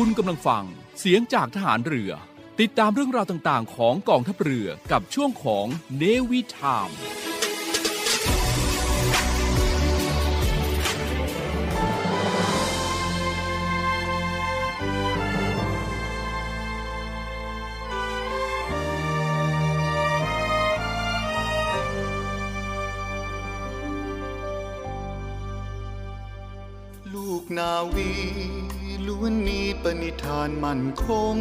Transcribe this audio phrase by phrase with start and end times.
[0.00, 0.64] คุณกำลังฟัง
[0.98, 2.12] เสียงจากทหารเรือ
[2.60, 6.90] ติดตามเรื่องราวต่างๆ ของกองทัพเรือกับช่วงของเนวิทาม
[27.14, 28.10] ลูกนาวี
[29.20, 31.36] วันมีปณิธานมั่นคง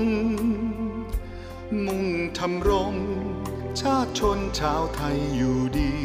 [1.86, 2.05] มุ่ง
[2.38, 2.95] ทำรง
[3.81, 5.95] ชาติชนชาวไทยอยู่ดี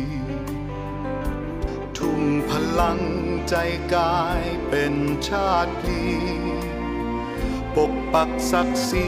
[1.96, 3.00] ทุ่มพลัง
[3.48, 3.54] ใจ
[3.94, 4.94] กายเป็น
[5.28, 6.08] ชาติดี
[7.76, 9.06] ปกปักศักดิ์ศรี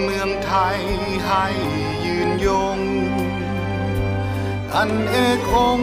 [0.00, 0.80] เมืองไทย
[1.26, 1.46] ให้
[2.04, 2.78] ยืนยง
[4.74, 5.80] อันเอกอง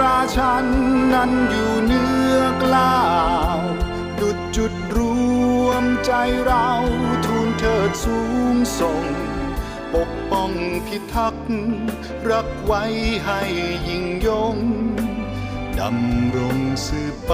[0.00, 0.66] ราชัน
[1.14, 2.98] นั้นอยู่เนื้อกล้า
[3.56, 3.58] ว
[4.20, 5.13] ดุจจุดรวม
[6.06, 6.12] ใจ
[6.46, 6.68] เรา
[7.26, 8.18] ทูลเถิดสู
[8.54, 9.04] งส่ง
[9.94, 10.52] ปกป้อง
[10.86, 11.48] พิทักษ์
[12.30, 12.84] รักไว้
[13.24, 13.40] ให้
[13.88, 14.56] ยิ่งยง
[15.80, 17.32] ดำรงสืบไป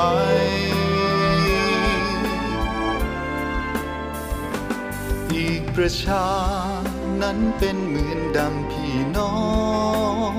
[5.33, 6.29] อีกประชา
[7.23, 9.37] นั้นเป็นเหมือนดังพี่น้อ
[10.33, 10.35] ง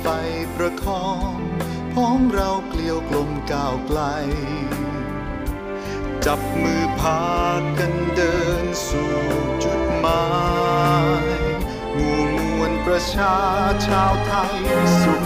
[0.00, 0.06] ไฟ
[0.54, 1.36] ประคอง
[1.92, 4.00] พ้องเราเกลียวกลมก้าวไกล
[6.26, 7.22] จับมือพา
[7.78, 9.14] กันเดินสู่
[9.64, 10.24] จุดหมา
[11.22, 11.24] ย
[11.94, 13.36] หมู่มวลประชา
[13.86, 14.56] ชาวไทย
[15.00, 15.24] สุข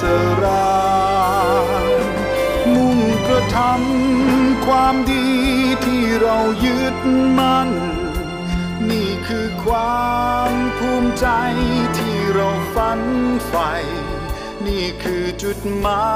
[0.00, 0.02] ส
[0.44, 0.76] รา
[1.84, 1.86] ย
[2.74, 5.28] มุ่งกระทำความดี
[5.84, 6.96] ที่เรายึด
[7.38, 7.70] มั่น
[8.90, 10.10] นี่คือควา
[10.50, 11.26] มภูมิใจ
[11.98, 13.00] ที่เราฝัน
[13.48, 13.72] ใฝ่
[14.66, 16.10] นี่คือจุดหมา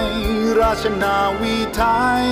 [0.00, 0.04] ย
[0.60, 1.82] ราชนาวีไท
[2.24, 2.28] ย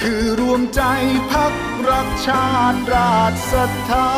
[0.00, 0.82] คือรวมใจ
[1.30, 1.54] พัก
[1.90, 4.10] รักชาติราชศรัทธา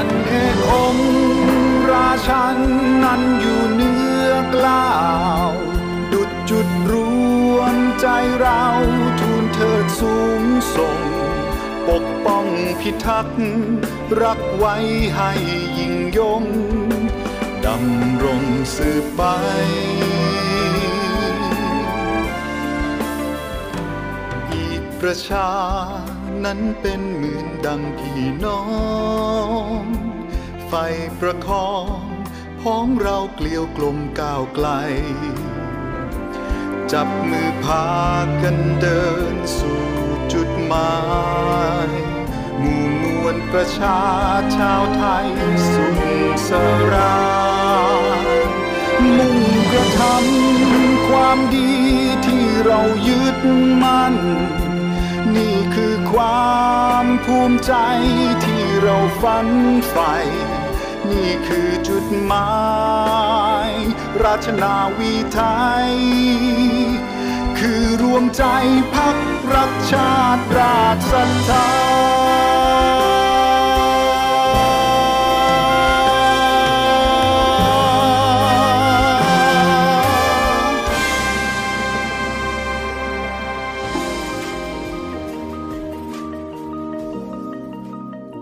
[0.00, 1.10] อันเอกองค์
[1.92, 2.58] ราชัน
[3.04, 4.90] นั้นอยู่เนื้อกล้า
[5.48, 5.50] ว
[6.12, 6.94] ดุจจุดร
[7.54, 8.06] วมใจ
[8.40, 8.64] เรา
[9.20, 10.42] ทูลเถิดสูง
[10.74, 11.00] ส่ง
[11.88, 12.46] ปกป้อง
[12.80, 13.40] พิทักษ์
[14.22, 14.76] รักไว้
[15.16, 15.32] ให้
[15.78, 16.44] ยิ่งยง
[17.66, 18.42] ดำรง
[18.76, 19.22] สืบไป
[24.52, 25.48] อีกประชา
[26.44, 28.62] นั้นเป็นเหมือนดังพี่น้อ
[29.80, 29.82] ง
[30.66, 30.72] ไฟ
[31.20, 31.86] ประคอง
[32.60, 34.68] พ้องเราเกลียวกลมก้าวไกล
[36.92, 37.88] จับมือพา
[38.42, 39.04] กันเดิ
[39.34, 39.82] นสู่
[40.32, 40.96] จุดหมา
[41.88, 41.90] ย
[42.58, 44.00] หมู่มวลประชา
[44.56, 45.28] ชาวไทย
[45.72, 46.00] สุข
[46.48, 46.50] ส
[46.92, 47.20] รา
[48.18, 48.44] ย
[49.16, 49.38] มุ่ง
[49.72, 51.72] กระทำความดี
[52.26, 53.38] ที่เรายึด
[53.82, 54.16] มั่น
[56.12, 57.72] ความภูมิใจ
[58.44, 59.48] ที่เราฝัน
[59.88, 60.14] ใฝ่
[61.10, 62.52] นี่คือจุดหมา
[63.68, 63.70] ย
[64.22, 65.40] ราชนาวีไท
[65.86, 65.90] ย
[67.58, 68.44] คือรวมใจ
[68.94, 69.16] พัก
[69.54, 71.68] รักชาติราชศรัทธา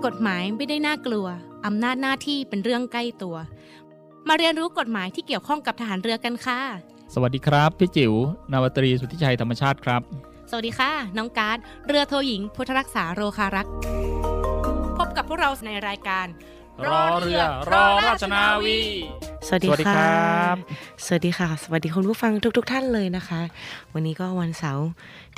[0.06, 1.26] กฎหมายไม่ได้น่ากลัว
[1.66, 3.36] อำนาจหน้าที่เป็นเรื่องใกล้ตัว
[4.28, 6.60] มาเรียนรู้กฎหมายที่เกี่ยวข้องกับทหารเรือกันค่ะ
[7.14, 8.12] สวัสดีครับ พี่จิ๋ว
[8.52, 10.02] นาวาตรีสุทธิชัยธรรมชาติครับ
[10.50, 13.72] สวัสดีค่ะ น้องการ์ดเรือโทหญิงพุทธรักษาโรคารักษ์
[14.98, 16.26] พบกับพวกเราในรายการ
[16.84, 17.42] รอเรือ
[17.72, 18.80] รอราชนาวี
[19.46, 20.56] สวัสดีสวัสดีคค่ะรับ
[21.04, 23.40] สวัสดีค่ะ สวัสดีคุณผู้ฟังทุกๆท่านเลยนะคะ
[23.94, 24.86] วันนี้ก็วันเสาร์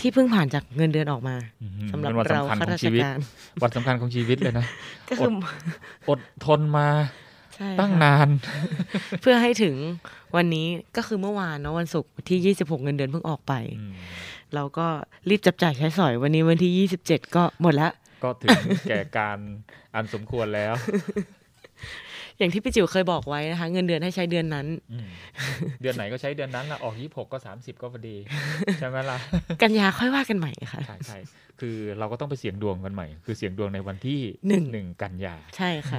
[0.01, 3.19] ที่เพิ่งผ่านจากเงินเดือนออกมาอื้อหือสำหรับเป็นวันเราสำคัญข้าของราชชีวิตการ
[3.63, 4.67] วันสำคัญของชีวิตเลยนะ
[5.09, 5.33] ก็คือ
[6.09, 6.89] อดทนมา
[7.55, 8.29] ใช่ตั้งค่ะนาน
[9.23, 9.75] เพื่อให้ถึง
[10.37, 10.67] วันนี้
[10.97, 13.93] ก็คือเมื่อวานเนาะวันศุกร์ที่ 26 เงินเดือนเพิ่งออกไปอืม
[14.55, 14.87] เราก็
[15.29, 17.93] รีบจับจ่ายใช้สอยวันนี้วันที่ 27 ก็หมดแล้ว
[18.25, 18.59] ก็ถึง
[18.89, 19.39] แก่การ
[19.95, 20.75] อันสมควรแล้ว
[22.39, 25.07] อย่างที่พี่จิ๋วเคยบอกไว้นะคะ เงินเดือนให้ใช้เดือนนั้นอืม
[25.81, 28.17] เดือนไหนก็ใช้เดือนนั้นละออกยี่หกก็สามสิบก็พอดี
[28.79, 29.19] ใช่ไหมล่ะ
[29.63, 31.19] กันยาค่อยว่ากันใหม่ค่ะ ใช่ใช่
[31.61, 35.99] คือเราก็ต้องไปเสี่ยงดวงกันใหม่ คือเสี่ยงดวงในวันที่หนึ่งหนึ่งกันยา ใช่ค่ะ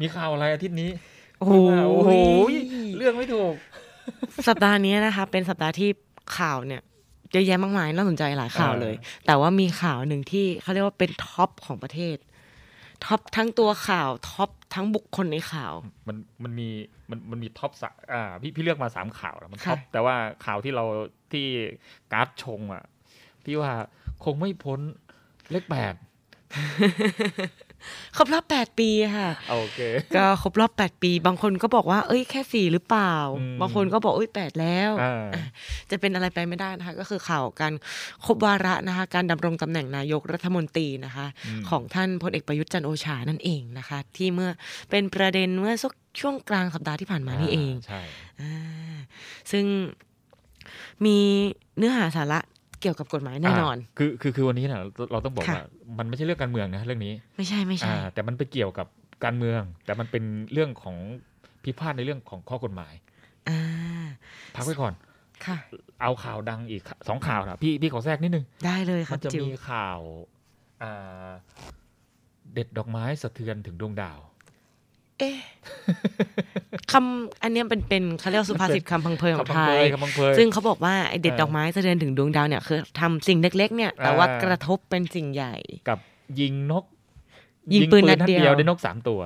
[0.00, 0.90] มีข่าวอะไรอาทิตย์นี้
[1.38, 1.54] โอ้โห
[1.88, 2.10] โอ้โห
[2.96, 3.54] เรื่องไม่ถูก
[4.48, 5.88] สัปดาห์นี้นะคะ เป็นสัปดาห์ที่
[6.38, 6.82] ข่าวเนี่ย
[7.32, 8.94] เยอะแยะมากมายน่าสนใจหลายข่าวเลย
[9.26, 12.16] แต่ว่ามีข่าวหนึ่งที่เขาเรียกว่าเป็นท็อปของประเทศ
[13.04, 15.74] top ทั้งตัวข่าว top ทั้งบุคคลในข่าว
[16.08, 16.68] มันมันมี
[17.10, 20.14] มันมันมี top สะอ่าพี่พี่เลือกมาสามข่าวนะมัน top ค่ะแต่ว่า
[20.44, 20.84] ข่าวที่เรา
[21.32, 21.46] ที่
[22.12, 22.84] การ์ดชงอะ
[23.44, 23.72] พี่ว่า
[24.24, 24.80] คงไม่พ้น
[25.50, 25.94] เลขแปด
[28.16, 29.78] ครบรอบแปดปีค่ะโอเค
[30.16, 35.28] ก็ครบรอบแปดปี บางคนก็บอกว่า เอ้ยแค่สี่หรือเปล่าอืมบางคนก็บอกเอ้ยแปดแล้วอ่า
[35.90, 37.72] จะเป็นอะไรไปไม่ได้นะคะ ก็คือข่าวการ
[38.24, 44.50] ครบวาระนะคะ การดำรงตำแหน่งนายกรัฐมนตรีนะคะอืมของท่านพลเอกประยุทธ์จันทร์โอชานั่นเองนะคะ ที่เมื่อ
[44.90, 48.00] เป็นประเด็นเมื่อสักช่วงกลางสัปดาห์ที่ผ่านมานี่เองใช่
[48.40, 48.96] อ่า
[49.52, 49.64] ซึ่ง
[51.04, 51.18] มี
[51.76, 52.40] เนื้อหาสาระ
[52.84, 55.64] เกี่ยวกับกฎหมายแน่นอนาคือคือคือวันนี้นะเราเราต้องบอกค่ะว่า
[55.98, 58.86] มันไม่ใช่เรื่องการเมืองนะเรื่องนี้ ไม่ใช่ไม่ใช่อ่าแต่มันไปเกี่ยวกับ
[59.24, 60.96] การเมือง แต่มันเป็นเรื่องของ
[61.64, 62.94] พิพาทในเรื่องของข้อกฎหมาย
[63.48, 63.58] อ่า
[64.54, 64.92] พักไว้ก่อน
[65.46, 65.56] ค่ะ
[66.02, 70.00] เอาข่าวดังอีกสองข่าวนะพี่พี่ขอแทรกนิดนึง ได้เลยคมัรับนจะจิวมีข่าว
[70.82, 71.28] อ่า
[72.54, 74.18] เด็ดดอกไม้สะเทือนถึงดวงดาว
[75.18, 75.36] เอ๊ะ
[76.92, 85.54] คำอันเนี้ยเป็นเป็นเขาเรียกว่าสุภาษิตคำพังเพยของไทยคำพังเพยซึ่งเขาบอกว่าไอเด็ดเออดอกไม้สะเทือนถึงดวงดาวเนี่ยคือทำสิ่งเล็กๆเนี่ย แต่ว่าอ่ากระทบเป็นสิ่งใหญ่
[85.88, 85.98] กับ
[86.40, 86.84] ยิงนก
[87.74, 89.20] ยิงปืนนัดเดียวได้นกสามตัว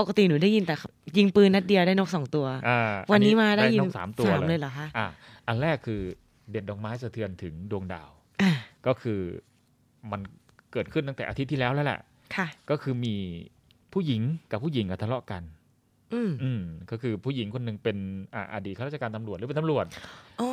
[0.00, 0.74] ปกติหนูได้ยินแต่
[1.16, 5.06] ยิงปืนนัดเดียวได้นกสองตัวอ่าวันนี้มาได้ยินนกสามตัวสามเลเลยยเหรอคะอ่า
[5.46, 6.00] อันแรกคือ
[6.50, 8.10] เด็ดดอกไม้สะเทือนถึงดวงดาว
[8.42, 8.52] อ่า
[8.86, 9.20] ก็คือ
[10.10, 10.20] มัน
[10.72, 12.00] เกิดขึ้นตั้งแต่อาทิตย์ที่แล้วแล้วแหละ
[12.36, 13.16] ค่ะก็คือมี
[13.96, 15.42] ผู้หญิงกับผู้หญิงอะทะเลาะกัน
[16.14, 17.96] อืมอืมก็คือผู้หญิงคนหนึ่งเป็น
[18.34, 19.86] อ่าอดีตข้าราชการตำรวจหรือเป็นตำรวจ
[20.40, 20.50] อ๋อ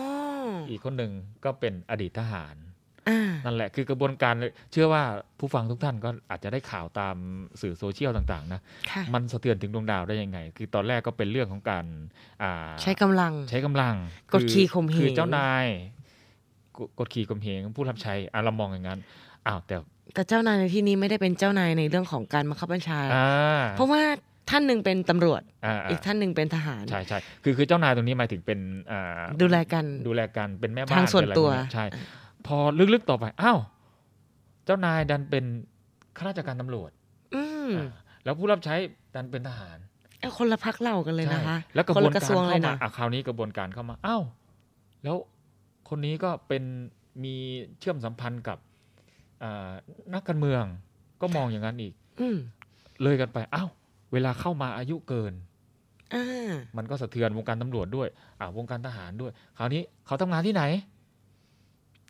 [0.69, 1.11] อีกคนหนึ่ง
[1.45, 2.55] ก็เป็นอดีตทหาร
[3.09, 4.35] อ่านั่นแหละคือกระบวนการ
[4.71, 5.03] เชื่อว่า
[5.39, 7.15] ผู้ฟังทุกท่านก็อาจจะได้ข่าวตาม
[7.61, 8.61] สื่อโซเชียลต่างๆนะ
[8.91, 11.85] ค่ะมันสะเทือนถึงดวงดาวได้ยังไง คือตอนแรกก็เป็นเรื่องของการ
[12.43, 13.95] อ่าใช้กำลังใช้กำลัง
[14.33, 15.65] กดขี่ข่มเหงคือเจ้านาย
[16.77, 18.99] กกดขี่ข่มเหงผู้รับใช้อะเรามองอย่างนั้น
[19.47, 19.75] อ้าวแต่
[20.13, 24.01] แต่เจ้านายในที่นี้ไม่ได้เป็นเจ้านายในเรื่องของการบังคับบัญชาอ่าเพราะว่า
[24.49, 28.59] ท่านหนึ่งเป็นตำรวจอ่าอีกท่านหนึ่งเป็นทหาร ใช่ใช่คือคือเจ้านายตรงนี้หมายถึงเป็น
[28.91, 31.85] อ่าดูแลกัน ดูแลกัน เป็นแม่บ้านทางส่วนเป็อะไรตัวพกใช่
[32.47, 32.57] พอ
[32.93, 33.59] ลึกๆต่อไป อ้าว
[34.65, 35.45] เจ้านายดันเป็น
[36.17, 36.91] ข้าราชการตำรวจ
[37.35, 37.89] อืมอ่า
[38.23, 38.75] แล้วผู้รับใช้
[39.15, 39.77] ดันเป็นทหาร
[40.19, 44.23] เอ้ยคนละพักเล่ากันเลยนะคะใช่แล้วกระคนบวละนกการระทรวงเลเข้ายมานะอะคราวนี้กระบวนการเข้ามา อ้าว
[45.03, 45.17] แล้ว
[45.89, 46.63] คนนี้ก็เป็น
[47.23, 47.35] มี
[47.79, 48.72] เชื่อมสัมพันธ์กับอ่า
[50.13, 50.63] นักการเมือง
[51.21, 52.37] ก็มองอย่างนั้นอีกอืม
[53.01, 53.69] เลยกันไปอ้าว
[54.11, 55.33] เวลาเข้ามาอายุเกิน
[56.13, 58.07] อ่ามันก็สะเทือนวงการตำรวจด้วย
[58.39, 60.63] อ่าวงการทหารด้วย คราวนี้เขาทำงานที่ไหน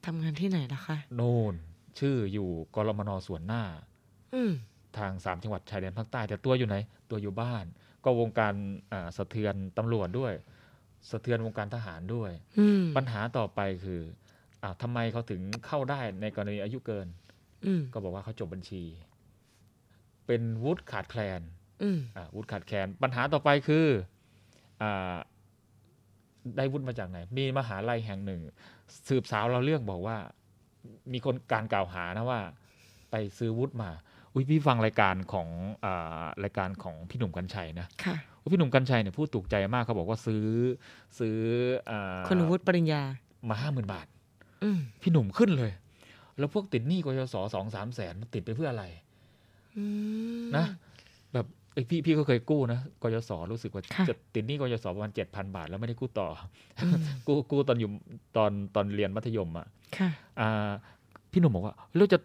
[0.06, 1.53] ทำงานที่ไหนล่ะคะ โน่น
[2.00, 3.63] ชื่ออยู่กรมนส่วนหน้า
[4.33, 4.51] อืม
[4.97, 6.75] ทางสามจังหวัดชายแดนภาคใต้แต่ตัวอยู่ไหน
[7.09, 7.65] ตัวอยู่บ้าน
[8.03, 8.53] ก็วงการ
[8.91, 10.33] อ่าสะเทือนตำรวจด้วย
[11.12, 14.01] สะเทือนวงการทหารด้วยอืมปัญหาต่อไปคือ
[14.63, 17.23] อ่าทำไมเขาถึงเข้าได้ในกรณีอายุเกินอืม
[17.94, 18.83] ก็บอกว่าเขาจบบัญชี
[20.27, 21.42] เป็นวุฒิขาดแคลน
[21.83, 23.86] อืมอ่าวุฒิขาดแคลน ปัญหาต่อไปคือ
[24.81, 25.15] อา
[26.57, 28.42] ได้วุฒิมาจากไหน มีมหาลัยแห่งหนึ่ง
[29.10, 30.18] สืบสาวเราเรื่องบอกว่า
[31.13, 32.42] มีคนการกล่าวหานะว่า
[33.12, 33.92] ไปซื้อวุฒิมา
[34.33, 35.48] อุ้ยพี่ฟังรายการของ
[35.86, 40.46] อารายการของพี่หนุ่มกัญชัยนะค่ะอุ๊ยพี่หนุ่มกัญชัยเนี่ยพูดถูกใจมากเขาบอกว่าซื้อ
[41.20, 41.38] ซื้อ
[41.89, 43.01] อาคุณวุฒิปริญญา
[43.50, 44.08] มาห้าหมื่นบาท
[44.63, 45.72] อืมพี่หนุ่มขึ้นเลย
[46.40, 48.86] แล้วพวกติดหนี้กยศสองสามแสนมันติดไปเพื่ออะไร
[49.78, 49.84] อื
[50.44, 50.66] มนะ
[51.34, 56.28] แบบเอ้ยพี่พี่ก็เคยกู้นะกยศรู้สึกว่าค่ะจะติดหนี้กยศประมาณเจ็ดพันบาท แล้วไม่ได้กู้ต่อ
[56.84, 57.90] อืมกู้กู้ตอนอยู่
[58.38, 60.10] ตอนตอนเรียนมัธยมอะค่ะ
[60.40, 60.72] อ่า
[61.32, 62.18] พี่หนุ่มบอกว่าเราจะ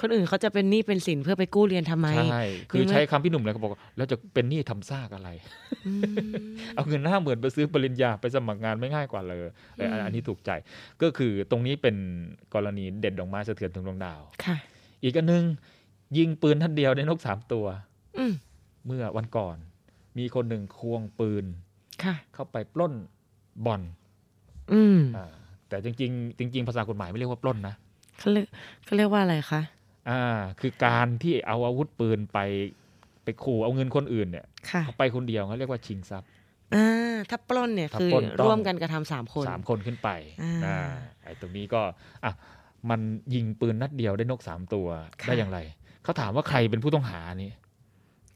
[0.00, 5.30] คนอื่นเขาจะเป็นหนี้เป็นสินเพื่อไปกู้เรียนทำไมใช่คือนี่ไม่ใช้คำพี่หนุ่มเลยเขาบอกว่าแล้วจะเป็นหนี้ทำซากอะไร
[5.86, 6.04] อืม
[6.74, 9.38] เอาเงินห้าหมื่นไปซื้อปริญญาไปสมัครงานไม่ง่ายกว่าเลย
[9.76, 10.50] เอออันอืมอันนี้ถูกใจ
[11.02, 11.96] ก็คือตรงนี้เป็น
[12.54, 14.56] กรณีเด็ดดอกไม้สะเทือนถึงดวงดาวค่ะ
[15.02, 15.44] อีกอันหนึง
[16.18, 17.66] ยิงปืนท่านเดียวได้นกสามตัว
[18.18, 18.32] อืม
[18.86, 19.56] เมื่อวันก่อน
[20.18, 21.44] มีคนหนึ่งควงปืน
[22.04, 22.92] ค่ะเข้าไปปล้น
[23.66, 23.82] บ่อน
[24.72, 25.26] อืมอ่า
[25.68, 27.74] แต่จริง ๆ จริง ๆ ภาษากฎหมายไม่เรียกว่าปล้นนะ
[28.18, 28.46] เขาเรียก
[28.84, 29.60] เขาเรียกว่าอะไรคะ
[30.10, 30.22] อ่า
[30.60, 32.38] คือการที่เอาอาวุธปืนไป
[33.24, 36.28] ไปขู่เอาเงินคนอื่นเนี่ยค่ะเขาไปคนเดียวเขาเรียกว่าชิงทรัพย์
[36.74, 40.08] อ่าถ้าปล้นเนี่ยถ้าคือปล้นต้องร่วมกันกระทำสามคนสามคนขึ้นไป
[40.42, 40.78] อ่าอ่า
[41.22, 41.80] ไอ้ตรงนี้ก็
[42.24, 42.32] อะ
[42.90, 43.00] มัน
[43.34, 44.86] ยิงปืนนัดเดียวได้นกสามตัว
[45.22, 45.58] ค่ะได้อย่างไร
[46.02, 47.50] เขาถามว่าใครเป็นผู้ต้องหานี่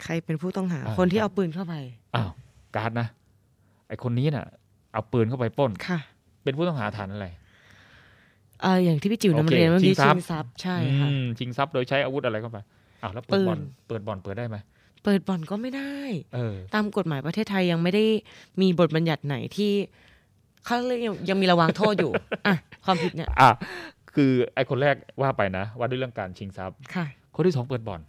[0.05, 1.75] ใครเป็นผู้ต้องหาอ่าคนที่ครับเอาปืนเข้าไป
[2.15, 2.31] อ้าว
[2.77, 3.09] การ์ดนะ
[3.89, 4.47] ไอ้คนนี้น่ะ
[4.93, 5.99] เอาปืนเข้าไปปล้นค่ะ
[6.45, 7.27] เป็นผู้ต้องหาฐานอะไร
[8.63, 12.59] เอออย่างที่พี่จิ๋วนำโอเคเรียนเมื่อกี้ชิงทรัชิพย์งทรัพย์ใช่ค่ะอืมชิงทรัพย์โดยใช้อาวุธอะไรเข้าไป
[13.03, 14.57] อ้าวแล้วเปิดปืนบ่อนเปิดบ่อนเปิดได้ไหม
[15.05, 15.95] เปิดบ่อนก็ไม่ได้
[16.35, 18.05] เออตามกฎหมายประเทศไทยยังไม่ได้
[18.61, 19.73] มีบทบัญญัติไหนที่
[20.65, 22.13] เขาเรียกยังยังมีระวางโทษอยู่
[22.47, 23.51] อะความผิดเนี่ยอะ
[24.15, 28.01] คือไอ้คนแรกว่าไปนะ ว่าด้วยเรื่องการชิงทรัพย์ค่ะ คนที่สองเปิดบ่อน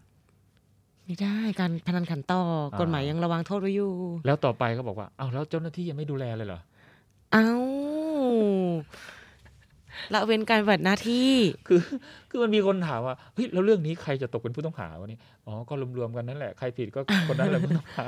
[1.06, 2.42] ไม่ได้การพนันขันต่อ
[2.80, 3.92] กฎหมายยังระวางโทษไว้อยู่
[4.26, 6.62] แล้วต่อไปก็บอกว่าอ้าวแล้วเจ้าหน้าที่ยังไม่ดูแลเลยเหรอ
[7.34, 7.48] เอ้า
[10.14, 11.32] ละเว้นการปฏิบัติหน้าที่
[11.68, 11.82] คือ
[12.30, 18.06] คือมันมีคนถามว่าเฮ้ยแล้วเรื่องนี้ใครจะตกเป็นผู้ต้องหาวะนี่อ๋อก็รวมๆกันนั่นแหละใครผิดก็คนนั้นแหละผู้ต้องหา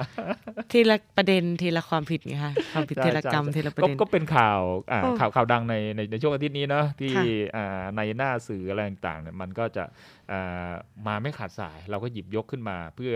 [0.72, 4.60] ทีละประเด็นทีละความผิดไงคะความผิดใช่ทีละกรรมใช่ทีละประก็เด็นก็เป็นข่าว
[4.92, 7.24] อ่าโอ้ข่าวข่าวดังในในในช่วงอาทิตย์นี้เนอะที่ค่ะ
[7.56, 9.84] อ่าในหน้าสื่ออะไรต่างๆเนี่ยมันก็จะ
[10.32, 10.72] อ่า
[11.08, 13.16] มาไม่ขาดสาย เราก็หยิบยกขึ้นมาเพื่อ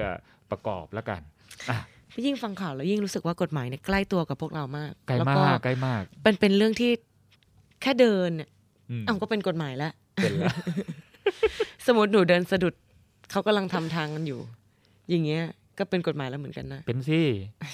[0.52, 1.22] ประกอบแล้วกัน
[1.70, 1.78] อะ
[2.26, 6.92] ยิ่งฟังข่าวแล้วยิ่งรู้สึกว่ากฎหมายเนี่ยใกล้ตัวกับพวกเรามาก ใกล้แล้วมากใกล้มากเป็นเป็นเรื่องที่
[7.82, 8.50] แค่เดินเนี่ย
[8.90, 10.56] อืมเอ้าก็เป็นกฎหมายแล้วเป็นแล้ว
[11.86, 12.74] สมมติหนูเดินสะดุด
[13.32, 14.40] เขากำลังทำทางกันอยู่
[15.10, 15.44] อย่างเงี้ย
[15.80, 17.22] ก็เป็นกฎหมายแล้วเหมือนกันนะ เป็นสิ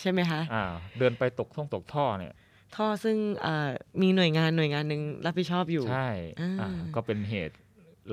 [0.02, 0.64] ใช่ไหมคะอ่า
[1.00, 2.34] เดินไปตกท่องตกท่อเนี่ย
[2.76, 3.70] ท่อซึ่งเอ่อ
[4.02, 6.10] มีหน่วยงานหน่วยงานหนึ่งรับผิดชอบอยู่ ใช่
[6.42, 7.56] อ่าอ่าก็เป็นเหตุ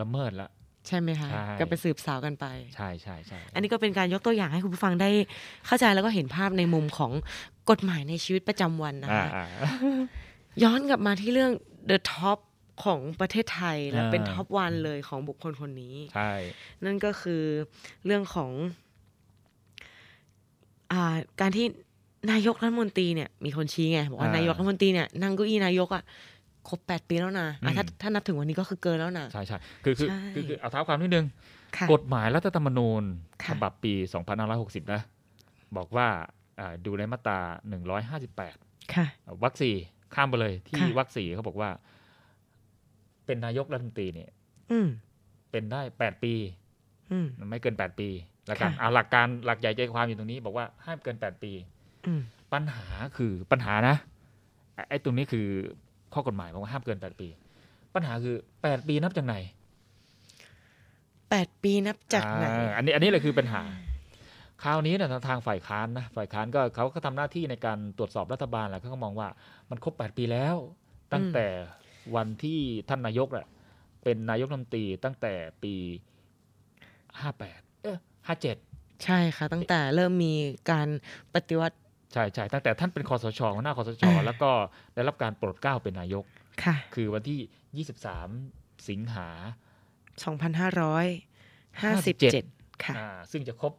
[0.00, 0.48] ละเมิดละ
[0.86, 5.10] ใช่ไหมคะใช่ก็ไปสืบสาวกันไป ใช่ใช่ใช่อันนี้ก็เป็นการยกตัวอย่างให้คุณผู้ฟังได้
[5.66, 7.12] เข้าใจแล้วก็เห็นภาพในมุมของ
[7.70, 9.46] กฎหมายในชีวิตประจำวันนะอ่าคะอ่า
[10.62, 11.52] ย้อนกลับมาที่เรื่อง
[11.90, 12.38] the top
[12.84, 16.32] ของประเทศไทยและอ่าเป็นท็อปวันเลยของบุคคลคนนี้ใช่
[16.84, 17.42] นั่นก็คือ
[18.04, 18.50] เรื่องของ
[20.92, 21.66] อ่าการที่
[22.32, 26.02] นายกรัฐมนตรีเนี่ยมีคนชี้ไงบอกว่าอ่านนายกรัฐมนตรีเนี่ยนั่งเก้าอี้นายกอะ
[26.68, 31.26] ครบแปดปีแล้วนะอะถ้าอืมถ้านับถึงวันนี้ก็คือเกินแล้วนะใช่ใช่คือคือใช่คือคือเอาเท้าความนิดนึง
[31.76, 33.02] ค่ะกฎหมายรัฐธรรมนูญ
[33.42, 33.92] ค่ะฉบับปี
[34.42, 35.00] 2560 นะ
[35.76, 36.06] บอกว่า
[36.60, 37.38] อ่าดูในมาตรา
[38.16, 39.06] 158 ค่ะ
[39.42, 39.74] วรรคสี่
[40.14, 41.70] ข้ามไปเลยที่ค่ะวรรคสี่เขาบอกว่า
[43.26, 44.30] เป็นนายกรัฐมนตรีเนี่ย
[44.70, 44.88] อืม
[45.50, 46.34] เป็นได้8ปี
[47.12, 48.08] อืมไม่เกิน8ปี
[48.46, 51.52] แล้วกันค่ะเอาหลักการหลักใหญ่ใจความอยู่ตรงนี้ บอกว่าห้ามเกิน8ปี
[52.06, 52.20] อืม
[52.52, 53.96] ปัญหาคือปัญหานะ
[54.74, 55.46] ไอ้ไอ้ตรงนี้คือ
[56.14, 57.28] ข้อกฎหมายบอกว่าห้ามเกิน8ปี
[57.94, 59.36] ปัญหาคือ8ปีนับจากไหน
[61.30, 63.62] แปดปีนับจากไหนอ่าอันนี้อันนี้แหละคือปัญหา
[64.62, 69.28] คราวนี้เนี่ยทางฝ่ายค้านนะฝ่ายค้านก็เขาก็ทำหน้าที่ในการตรวจสอบรัฐบาลแหละเขาก็มองว่า
[69.70, 70.56] มันครบ8ปีแล้ว
[71.12, 71.46] ตั้งแต่
[72.14, 73.46] วันที่ท่านนายกแหละ
[74.02, 75.74] เป็นนายกรัฐมนตรีตั้งแต่ปี
[77.34, 77.98] 58เออ
[78.48, 80.34] 57ใช่ค่ะ ตั้งแต่เริ่มมี
[80.70, 80.88] การ
[81.34, 81.76] ปฏิวัติ
[82.12, 84.50] ใช่ใช่ตั้งแต่ท่านเป็นคอสชหัวหน้าคอสชอ่าแล้วก็
[84.94, 86.24] ได้รับการโปรดเกล้าเป็นนายก
[86.64, 87.84] ค่ะ คือวันที่
[88.44, 89.28] 23สิงหา
[90.24, 91.06] สองพันห้าร้อย
[91.82, 92.44] ห้าสิบเจ็ด
[92.84, 93.72] ค่ะอ่าซึ่งจะครบ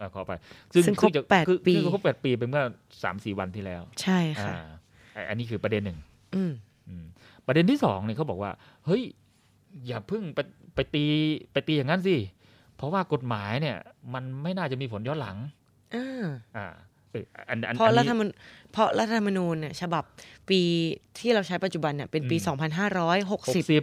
[0.00, 0.32] อ่าขอไป
[0.72, 2.64] ซึ่งครบจะแปดคือปีคือครบแปดปีเป็นเมื่อ
[3.02, 4.66] สามสี่วันที่แล้ว ใช่ค่ะอ่า
[5.14, 5.98] ไอ้อันนี้คือประเด็นหนึ่ง
[6.34, 6.52] อืมอืม
[7.46, 8.50] ประเด็นที่สองเนี่ยเขาบอกว่า
[8.86, 9.02] เฮ้ย
[9.86, 10.38] อย่าเพิ่งไป
[10.74, 11.04] ไปตี
[11.52, 12.16] ไปตีอย่างนั้นสิ
[12.76, 13.76] เพราะว่ากฎหมายเนี่ย
[14.14, 15.36] มันไม่น่าจะมีผลย้อนหลัง
[15.94, 16.26] อ่า
[16.56, 16.66] อ่า
[17.10, 18.30] เอออันอันเพราะอันรัฐนี้ธรรมนูญ
[18.72, 20.04] เพราะรัฐธรรมนูญเนี่ยฉบับ
[20.50, 20.60] ปี
[21.18, 22.56] ที่เราใช้ปัจจุบันเนี่ยเป็นปีอืม
[23.26, 23.82] 2560หกสิบ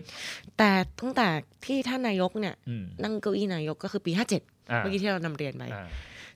[0.58, 1.28] แต่ตั้งแต่
[1.66, 5.88] ที่ท่านนายกเนี่ยอืมนั่งเก้าอี้นายกก็คือปี 57อ่าเมื่อกี้ที่เรานำเรียนไปอ่า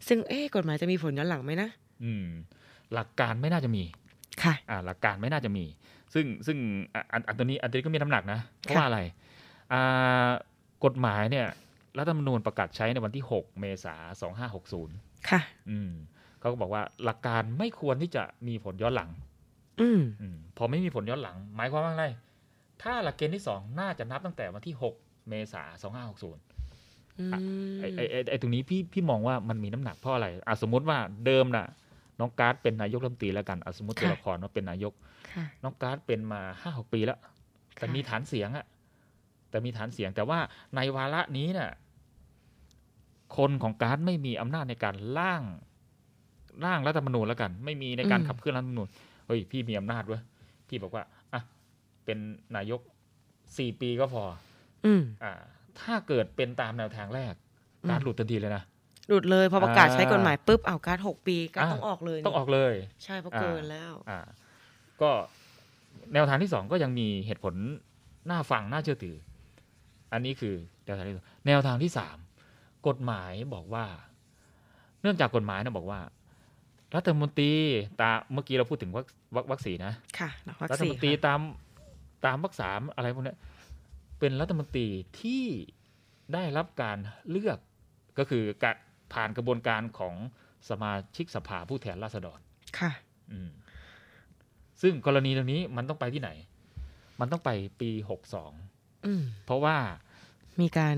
[0.07, 1.69] ซึ่งเอ๊ะกฎหมายจะมีผลย้อนหลังไหมนะ
[2.03, 2.27] อืม
[2.93, 3.83] หลักการไม่น่าจะมี
[4.43, 5.65] ค่ะอ่าหลักการไม่น่าจะมี
[6.17, 6.57] ซึ่งซึ่ง
[6.93, 8.99] อะอันอันตัวนี้อันตัวนี้ก็มีน้ำหนักนะเพราะค่ะว่าอะไร
[9.73, 10.29] อ่า
[10.85, 11.47] กฎหมายเนี่ย
[11.97, 14.31] รัฐธรรมนูญประกาศใช้ในวันที่ 6 เมษายน
[14.85, 15.91] 2560 ค่ะ อืม
[16.39, 19.09] เขาก็บอกว่าหลักการไม่ควรที่จะมีผลย้อนหลัง
[19.81, 22.05] อืมอมพอไม่มีผลย้อนหลัง หมายความว่าอะไร
[22.81, 27.31] ถ้าหลักเกณฑ์ที่2น่าจะนับตั้งแต่วันที่ 6 เมษายน2560อืม
[27.79, 31.65] ไอ้ไอ้ไอ้ไอ้ตรงนี้พี่พี่มองว่ามันมีน้ำหนักเพราะอะไรอะสมมติว่าเดิมน่ะ
[32.19, 34.93] น้องการ์ดเป็นนายกรัฐมนตรีแล้วกันอะสมมติตัวละครว่าเป็นนายก
[35.31, 37.19] ค่ะน้องการ์ดเป็นมาห้าหกปีแล้ว
[37.77, 38.65] แต่ค่ะมีฐานเสียงอะ
[39.49, 40.39] แต่มีฐานเสียงแต่ว่า
[40.75, 41.71] ในวาระนี้เนี่ย
[43.37, 45.43] คนของการ์ดไม่มีอำนาจในการร่าง
[46.65, 48.87] ร่างรัฐธรรมนูญแล้วกัน ไม่มีในการขับเคลื่อนรัฐธรรมนูญ
[49.27, 50.21] เฮ้ยพี่มีอำนาจเว้ย
[50.67, 51.41] พี่บอกว่าอะ
[52.05, 52.17] เป็น
[52.55, 52.81] นายก
[53.57, 54.23] สี่ปีก็พอ
[54.85, 55.33] อืมอ่า
[55.79, 57.33] ถ้าเกิดเป็นตามแนวทางแรก
[57.89, 58.63] การดอืมหลุดทันทีเลยนะ
[59.07, 62.73] หลุดเลยพอประกาศอ่าใช้กฎหมายปุ๊บเอาการดหกปีการดอ่าต้องออกเลยต้องออกเลย
[63.03, 64.19] ใช่เพราะอ่าเกินแล้วอ่า
[65.01, 65.09] ก็
[66.13, 67.55] แนวทางที่สองก็ยังมีเหตุผล
[68.29, 69.15] น่าฟังน่าเชื่อถือ
[70.13, 72.17] อันนี้คือแนวทางที่สองแนวทางที่สาม
[72.87, 73.85] กฎหมายบอกว่า
[75.01, 75.99] เนื่องจากกฎหมายนะบอกว่า
[76.95, 77.51] รัฐมนตรี
[78.01, 81.39] ตามเมื่อกี้เราพูดถึงวรรควรรควรรคสีนะค่ะหลักวรรครัฐสี่มนตรีค่ะตาม
[82.25, 83.37] ตามวรรคสามอะไรพวกเนี้ย
[84.19, 84.87] เป็นรัฐมนตรี
[85.21, 85.43] ที่
[86.33, 86.97] ได้รับการ
[87.29, 87.57] เลือก
[88.19, 88.75] ก็คือการ
[89.13, 90.15] ผ่านกระบวนการของ
[90.69, 92.39] สมาชิกสภาผู้แทนราษฎร
[92.79, 92.91] ค่ะ
[93.31, 93.49] อืม
[94.81, 96.31] ซึ่งกรณีตรงนี้มันต้องไปที่ไหน
[97.19, 97.49] มันต้องไป
[97.81, 98.51] ปีหกสอง
[99.05, 99.77] อืมเพราะว่า
[100.61, 100.97] มีการ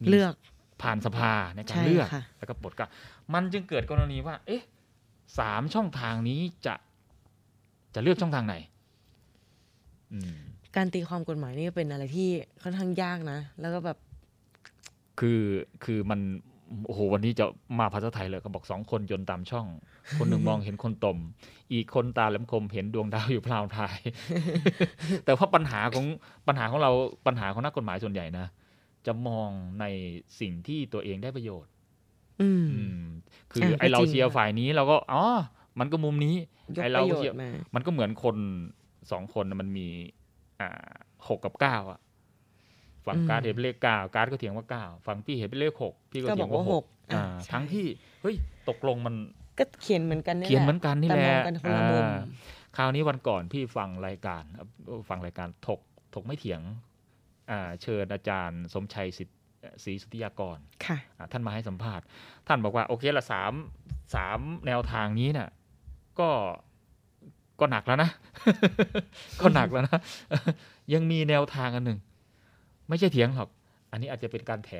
[0.00, 0.34] มีเลือก
[0.82, 2.88] ผ่านสภาในการใช่เลือกค่ะแล้วก็ปลดเกล้า
[3.34, 4.62] มันจึงเกิดกรณีว่า เอ๊ะ
[5.38, 6.74] สามช่องทางนี้จะ
[7.94, 8.56] จะเลือกช่องทางไหน
[10.12, 10.34] อืม
[10.76, 12.28] การตีความกฎหมายนี่เป็นอะไรที่
[12.62, 13.98] ค่อนข้างยากนะ แล้วก็แบบ
[15.20, 15.42] คือ
[15.84, 16.20] คือมัน
[16.86, 17.44] โอ้โหวันนี้จะ
[17.78, 19.66] มาภาษาไทยเลยก็บอกสองคนยนต์ตามช่อง
[20.18, 21.18] คนหนึ่งมองเห็นคนตม
[21.72, 23.96] อีกคนตาแหลมคมเห็นดวงดาวอยู่พลาวพลาย
[25.24, 26.06] แต่ว่าปัญหาของ
[26.48, 26.90] ปัญหาของเรา
[27.26, 28.46] ปัญหาของนักกฎหมายส่วนใหญ่นะ
[29.06, 29.84] จะมองใน
[30.40, 31.72] สิ่งที่ตัวเองได้ประโยชน์
[32.40, 33.02] อืมอืม
[33.52, 35.24] คืออะไอเราก็จริงเชียร์ค่ะฝ่ายนี้เราก็อ๋อ
[35.80, 36.34] มันก็มุมนี้
[36.76, 38.36] ยกไอปเราระโยก็ชเชียร์น์มามันก็เหมือนคน
[39.10, 39.86] สองคนน่ะมันมี
[40.60, 40.90] อ่า
[41.28, 42.00] หกกับเก้าอะ
[43.08, 47.86] ฝั่งการดเห็นเป็นเลขเก้าการดก็เถียงว่าเก้าฝั่งพี่เห็นเป็นเลขหกพี่ก็ก็เถีบยอกงว่าว่าหหกกอ่าอ่าทั้งใช่ที่
[48.22, 48.34] เฮ้ย
[48.68, 49.14] ตกลงมัน
[49.58, 52.22] ก็เขียนเหมือนกันเขียนเหมือนกันนี่แต่แหมละองกันคนละมุมอ่า
[52.76, 54.68] คราวนี้วันก่อนพี่ฟังรายการครับ
[55.08, 55.80] ฟังรายการถก
[56.14, 56.60] ถกไม่เถียง
[57.50, 59.38] อ่าเชิญอาจารย์สมชัยสิทธิ์
[59.84, 62.04] ศรีสุทธิยากรค่ะอ่าท่านมาให้สัมภาษณ์
[62.46, 63.52] ท่านบอกว่า โอเคละสาม
[64.14, 65.48] สามแนวทางนี้เนี่ย
[66.20, 66.30] ก็
[67.60, 68.10] ก็หนักแล้วนะ
[69.40, 70.00] ก็หนักแล้วนะ
[70.92, 71.98] ยังมีแนวทางอันหนึ่ง
[72.88, 73.48] ไม่ใช่เถียงหรอก
[73.90, 74.72] อันนี้อาจจะเป็นการแถ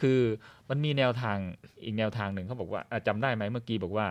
[0.00, 0.20] คือ
[0.68, 1.38] มันมีแนวทาง
[1.84, 4.06] อีกแนวทางหนึ่งเขาบอกว่าอะจำได้ไหมเมื่อกี้บอกว่า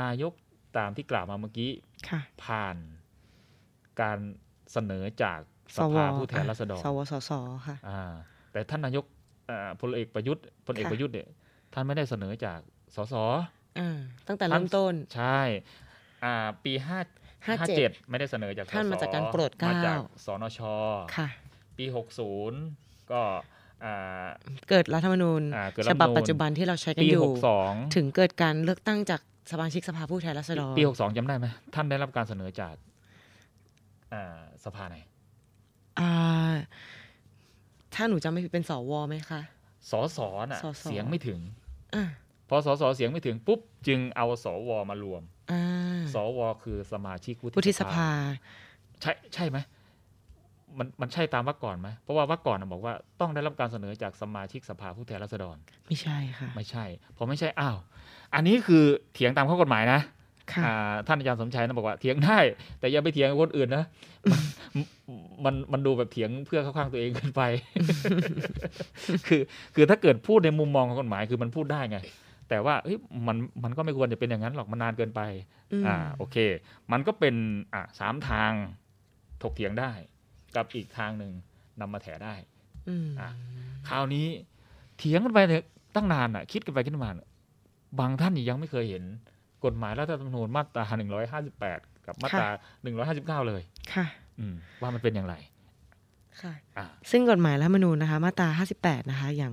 [0.00, 0.32] นายก
[0.78, 1.70] ตามที่กล่าวมาเมื่อกี้
[2.08, 2.76] ค่ะผ่าน
[4.00, 4.18] การ
[4.72, 5.40] เสนอจาก
[5.76, 7.30] สสวภาผู้แทนราษฎรสวสส
[7.66, 8.12] ค่ะอ่า
[8.52, 9.04] แต่ท่านนายก
[9.50, 11.28] อ่าพลเอกประยุทธ์พลเอกค่ะประยุทธ์เนี่ย
[11.72, 12.60] ท่านไม่ได้เสนอจาก
[12.96, 13.14] สส
[13.78, 13.98] อ่า
[14.28, 15.40] ตั้งแต่เริ่มต้น ใช่
[16.24, 16.98] อ่าปีห้า
[17.46, 20.60] ห้าห้าเจ็เจ็ดดไม่ได้เสนอจากสสท่านมาจากการโปรดเกล้ามาจากสนช
[21.16, 21.28] ค่ะ
[21.78, 22.60] ปีหกศูนย์
[23.12, 23.20] ก็
[23.84, 24.26] อ่า
[24.70, 29.20] เกิดรัฐธรรมนูญอ่าเกิดฉรัฐธรรมนูญบับปัจจุบันที่เราใช้กันปีอยู่หกสองถึงเกิดการเลือกตั้งจาก
[29.52, 32.74] สมาชิกสภาผู้แทนราษฎรปีหกสองจำได้ไหมท่านได้รับการเสนอจาก
[34.12, 34.96] อ่าสภาไหน
[36.00, 36.54] อ่า
[37.94, 39.40] ถ้าหนูจำไม่ผิดเป็นสวไหมคะ
[39.90, 40.18] สส
[40.50, 41.38] น่ะสสเสียงไม่ถึง
[41.94, 42.04] อ่า
[42.48, 45.62] พอสสเสียงไม่ถึงปุ๊บ จึงเอาสวมารวมอ่า
[46.14, 48.08] สวคือสมาชิกวุฒิสภา
[49.00, 49.58] ใช่ใช่ไหม
[50.78, 56.84] มันมันใช่ตามวรรคก่อนไหมเพราะว่าวักก่อนน่ะบอกว่าต้องได้รับการเสนอจากสมาชิกสภาผู้แทนราษฎร ไม่ใช่ค่ะ ไม่ใช่
[57.16, 57.76] พอไม่ใช่อ้าว
[58.34, 60.00] อันนี้คือเถียงตามข้อกฎหมายนะ
[60.52, 62.38] ค่ะอ่าท่านอาจารย์สมชัยนะบอกว่าเถียงได้
[62.80, 63.84] แต่อย่าไปเถียงกับคนอื่นนะ
[64.30, 64.40] มัน
[65.44, 67.42] มันมันดูแบบเถียงเพื่อเข้าข้างตัวเองเกินไป
[69.26, 69.42] คือ
[69.74, 71.98] คือถ้าเกิดพูดในมุมมองของกฎหมายคือมันพูดได้ไง
[72.54, 75.20] แต่ว่าเฮ้ยมันมันก็ไม่ควรจะเป็นอย่างนั้นหรอกมันนานเกินไป
[75.72, 76.36] อืมอ่าโอเค
[76.92, 77.34] มันก็เป็น
[77.74, 78.52] อ่าสามทาง
[79.42, 79.92] ถกเถียงได้
[80.56, 81.32] กับอีกทางหนึ่ง
[81.80, 82.34] นำมาแถได้
[82.88, 83.30] อืมอะ
[83.88, 84.26] คราวนี้
[84.98, 85.62] เถียงกันไปเนี่ย
[85.94, 87.28] ตั้งนานอะ คิดกันไปคิดมาน่ะ
[88.00, 89.04] บางท่านยังไม่เคยเห็น
[89.64, 92.48] กฎหมายรัฐธรรมนูญมาตราหนึ่งร้อยห้าสิบแปดกับมาตรา
[92.82, 93.62] หนึ่งร้อยห้าสิบเก้าเลย
[93.94, 94.06] ค่ะ
[94.38, 95.34] อืมว่ามันเป็นอย่างไร
[96.40, 98.48] ค่ะอ่าซึ่งกฎหมายรัฐธรรมนูญนะคะ มาตรา
[98.80, 99.52] 58 นะคะ อย่าง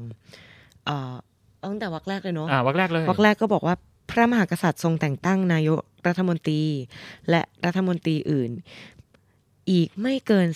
[0.86, 1.31] เอ่อเอา
[1.64, 3.76] ตั้งแต่วรรคแรกเลยเนาะอ่าวักแรกเลยวรรคแรกก็บอกว่า
[4.10, 6.62] พระมหากษัตริย์ทรงแต่งตั้งนายกรัฐมนตรี
[7.30, 8.52] และรัฐมนตรีอื่น
[9.72, 10.48] อีกไม่เกิน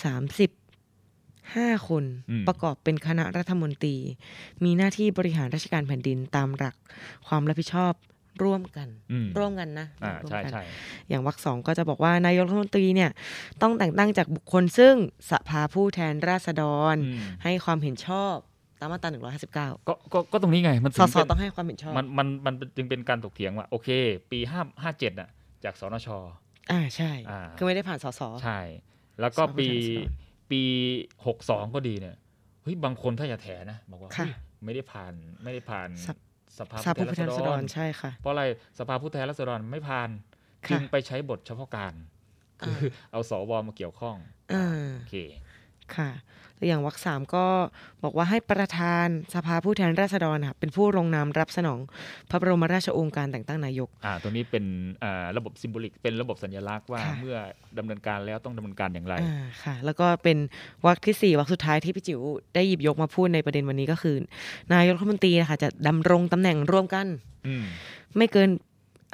[0.95, 2.03] 35คน
[2.47, 3.95] ประกอบเป็นคณะรัฐมนตรี
[4.63, 6.75] มีหน้าที่บริหารราชการแผ่นดินตามหลัก
[7.27, 7.93] ความรับผิดชอบ
[8.43, 10.63] ร่วมกันอืมร่วมกันนะอ่าร่วมใช่กันใช่
[11.09, 13.11] อย่างวรรคสองก็จะบอกว่านายกรัฐมนตรีเนี่ย
[13.61, 14.95] ต้องแต่งตั้งจากบุคคลซึ่ง
[15.31, 16.63] สภาผู้แทนราษฎ
[16.93, 18.35] รอืมให้ความเห็นชอบ
[18.79, 19.09] ตามมาตรา
[19.77, 23.89] 159ก็ก็ก็ตรงนี้ไง มันสถึงสเป็นต้องให้ความเห็นชอบมันมันมันจึงเป็นการถกเถียงว่าโอเค
[24.31, 25.29] ปีห้าห้าเจ็ดน่ะ
[25.63, 26.09] จากสนช
[26.71, 28.61] อ่าใช่อ่า คือไม่ได้ผ่านสส ใช่
[29.21, 30.61] แล้วก็สองปีผู้แทนราษฎรปี
[31.25, 32.15] หกสองก็ดีเนี่ย
[32.63, 34.33] เฮ้ยบางคนถ้าอย่าแถนะบอกว่าค่ะเฮ้ย
[34.65, 35.89] ไม่ได้ผ่านไม่ได้ผ่าน
[36.57, 38.43] สภ สภาสภาผู้ผู้แทแทนนราราษษฎฎรรใช่ค่ะ เพราะอะไร
[38.79, 40.09] สภาผู้แทนราษฎรไม่ผ่าน
[40.65, 41.93] ค่ะจึงไปใช้บทเฉพาะการ
[42.61, 44.15] อ่าคือเอาสวมาเกี่ยวข้อง
[44.53, 45.15] อ่า โอเค
[45.95, 46.09] ค่ะ
[46.57, 47.45] แล้วอย่างวรรคสามก็
[48.03, 51.79] บอกว่าให้ประธานสภาผู้แทนราษฎรค่ะเป็นผู้ลงนามรับสนอง
[52.29, 54.65] พระบรมราชโองการแต่งตั้งนายกอ่าตัวนี้เป็น
[55.03, 57.37] อ่าระบบซิมโบลิกเป็นระบบสัญลักษณ์ว่าค่ะเมื่อ
[57.77, 60.37] ดำเนินการแล้วต้องดำเนินการอย่างไรอ่าค่ะ แล้วก็เป็น
[60.85, 62.19] วรรคที่สี่วรรคสุดท้ายที่พี่จิ๋ว
[62.55, 64.15] ได้หยิบยกมาพูดในประเด็นวันนี้ก็คือ
[64.73, 67.07] นายกรัฐมนตรีนะคะจะดำรงตำแหน่งร่วมกัน
[67.47, 67.63] อืม
[68.17, 68.49] ไม่เกิน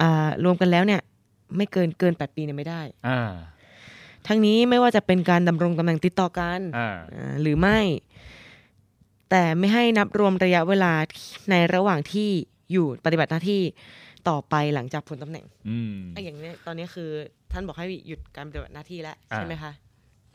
[0.02, 1.02] อ่ารวมกันแล้วเนี่ย
[1.58, 3.32] ไม่เกินเกินแปดปีเนี่ยไม่ได้อ่า
[4.28, 7.80] ทั้งนี้ไม่ว่าจะเป็นการดำรงตำแหน่งติดต่อกันอ่าอ่าหรือไม่
[9.30, 10.94] แต่ไม่ให้นับรวมระยะเวลา
[11.52, 12.30] ในระหว่างที่
[12.72, 13.62] อยู่ปฏิบัติหน้าที่
[14.30, 17.10] ต่อไปหลังจากพ้นตำแหน่งอืมไอ้อย่างเนี้ยตอนนี้คือ
[17.52, 19.72] ท่านบอกให้หยุดการปฏิบัติหน้าที่แล้วอ่าใช่ไหมคะ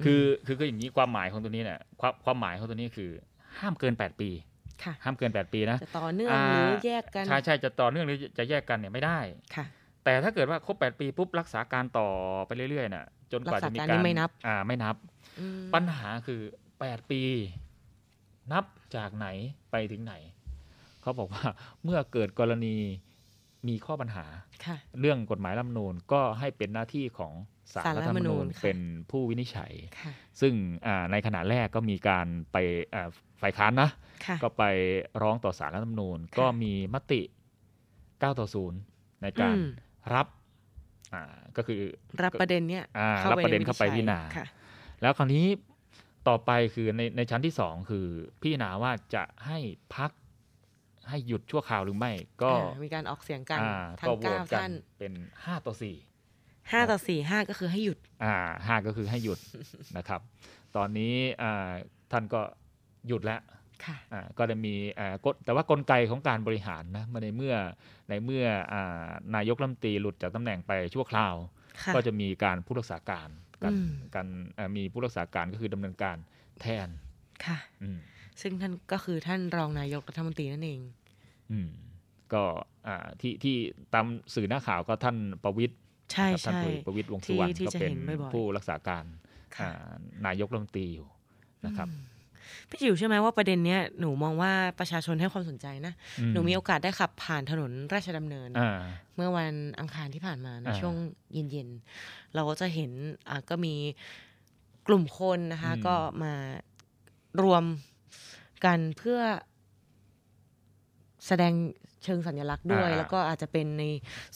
[0.05, 3.11] คือคือคืออย่างนี้ความหมายของตัวนี้เนี่ยความความหมายของตัวนี้คือ
[3.61, 4.31] ห้ามเกิน 8 ปี
[4.85, 9.19] ค่ะห้ามเกิน 8 ปีนะจะต่อเนื่องอ่าหรือแยกกันใช่ใช่จะต่อเนื่องหรือจะแยกกันเนี่ยไม่ได้
[9.55, 9.65] ค่ะ
[10.07, 12.09] แต่ถ้าเกิดว่าครบ 8 ปีปุ๊บรักษาการต่อ
[12.47, 14.97] ไปเรื่อยๆน่ะ จนกว่าจะมีรักษาการการนี่ไม่นับ อ่าไม่นับ
[15.41, 16.41] อืมปัญหาคือ
[16.77, 17.23] 8 ปี
[18.53, 18.65] นับ
[18.97, 19.27] จากไหน
[19.71, 20.15] ไปถึงไหน
[21.03, 21.45] เขาบอกว่า
[21.85, 22.77] เมื่อเกิดกรณี
[23.69, 24.27] มีข้อปัญหา
[24.65, 27.33] ค่ะเรื่องกฎหมายรัฐธรรมนูญก็ให้เป็นหน้าที่ของ
[27.75, 28.79] ศาลศาลรัรัฐฐธรธรรรมมนูนูญญค่ะเป็น
[29.11, 30.55] ผู้วินิจฉัยค่ะซึ่ง
[30.87, 32.57] อ่าในขณะแรกก็มีการไป
[32.95, 33.09] อ่า
[33.41, 33.91] ฝ่ายค้านนะ
[34.27, 34.65] ค่ะก็ไป
[35.23, 37.21] ร้องต่อศาลรัฐธรรมนูญ ก็มีมติ
[37.87, 38.47] 9 ต่อ
[38.85, 39.69] 0 ในการอืม
[40.15, 40.27] รับ
[41.15, 41.23] อ่า
[41.57, 41.81] ก็คือ
[42.23, 44.47] รับประเด็นเนี้ยอ่าข้รับประเด็นเข้าไปใพิจารณาค่ะ
[45.03, 45.47] แล้วคราวนี้
[46.29, 48.07] ต่อไปคือในในชั้นที่สองคือ
[48.41, 49.59] พิจารณาว่าจะให้
[49.95, 50.11] พัก
[51.09, 55.13] ให้หยุดชั่วคราวหรือไม่ ก็อ่ามีการออกเสียงกันอ่าทั้ก็งโหวเก้าตกันท่านเป็น
[55.45, 55.97] ห้าต่อสี่
[56.73, 58.35] ห้าต่อสี่ห้าก็คือให้หยุด อ่า
[58.67, 59.39] ห้าก็คือให้หยุด
[59.97, 60.21] นะครับ
[60.77, 61.69] ตอนนี้อ่า
[62.13, 62.41] ท่านก็
[63.09, 63.66] หยุดแล้วค่ะอ่า
[64.39, 67.55] ก็จะมีอ่ากฎแต่ว่ากลไกของการบริหารนะมาในเมื่อ
[68.09, 69.05] ในเมื่ออ่า
[69.37, 71.35] นายกรัฐมนตรีหลุดจากตำแหน่งไปชั่วคราว
[71.83, 73.29] ค่ะก็จะมีการผู้รักษาการ
[73.63, 76.17] การอืมการอ่ามีผู้รักษาการก็คือดำเนินการ
[76.61, 76.89] แทน
[77.45, 77.99] ค่ะอืม
[78.41, 80.81] ซึ่งท่านก็คือท่านรองนายกรัฐมนตรีนั่นเอง
[81.51, 81.69] อืม
[82.33, 82.45] ก็
[82.87, 83.57] อ่าที่ที่
[83.95, 85.75] ตามสื่อหน้าข่าวก็ท่านประวิตย
[86.13, 89.05] ใช่นะครับท่านใช่พลเอกประวิตยวงษ์สุวรรณที่ก็จะเป็นเห็นบ่อยๆผู้รักษาการ
[89.57, 89.93] ค่ะอ่า
[90.27, 91.09] นายกรัฐมนตรีอยู่
[91.67, 92.16] นะครับอืม
[92.69, 95.93] พี่จิ๋วใช่ไหมว่าประเด็นเนี้ยหนูมองว่าประชาชนให้ความสนใจนะ
[96.33, 98.79] หนูมีโอกาสได้ขับผ่านถนนราชดำเนินอ่า
[99.17, 100.95] เมื่อวันอังคารที่ผ่านมาในอ่าช่วง
[101.33, 102.93] เย็นๆ เราก็จะเห็น
[103.29, 103.75] อะก็มี
[104.87, 106.33] กลุ่มคนนะคะอืมก็มา
[107.43, 107.65] รวม
[108.65, 109.21] กันเพื่อ
[111.27, 111.53] แสดง
[112.07, 113.85] เชิงสัญลักษณ์ด้วย แล้วก็อาจจะเป็นใน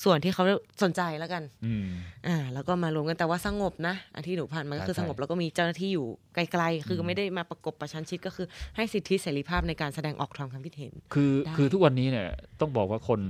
[0.02, 0.44] ส่วนที่เขา
[0.82, 1.86] สนใจแล้วกันอืม
[2.26, 12.28] อ่าแล้วก็มารวมกันแต่ว่าสงบนะอันที่หนูผ่านมาก็คือใช่สงบแล้วก็มีเจ้าหน้าที่อยู่ไกลๆ คืออมไม่ได้มาประกบประชันชิดก็คือให้สิทธิเสรีภาพในการแสดงออกทางความคิดเห็น คือได้คือทุกวันนี้เนี่ย
[12.60, 13.20] ต้องบอกว่าคน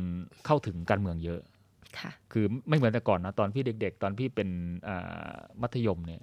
[0.46, 1.40] เข้าถึงการเมืองเยอะ
[1.98, 4.48] ค่ะคือไม่เหมือนแต่ก่อนนะตอนพี่เด็ก ๆ ตอนพี่เป็น
[4.88, 6.20] อ่ามัธยมเนี่ย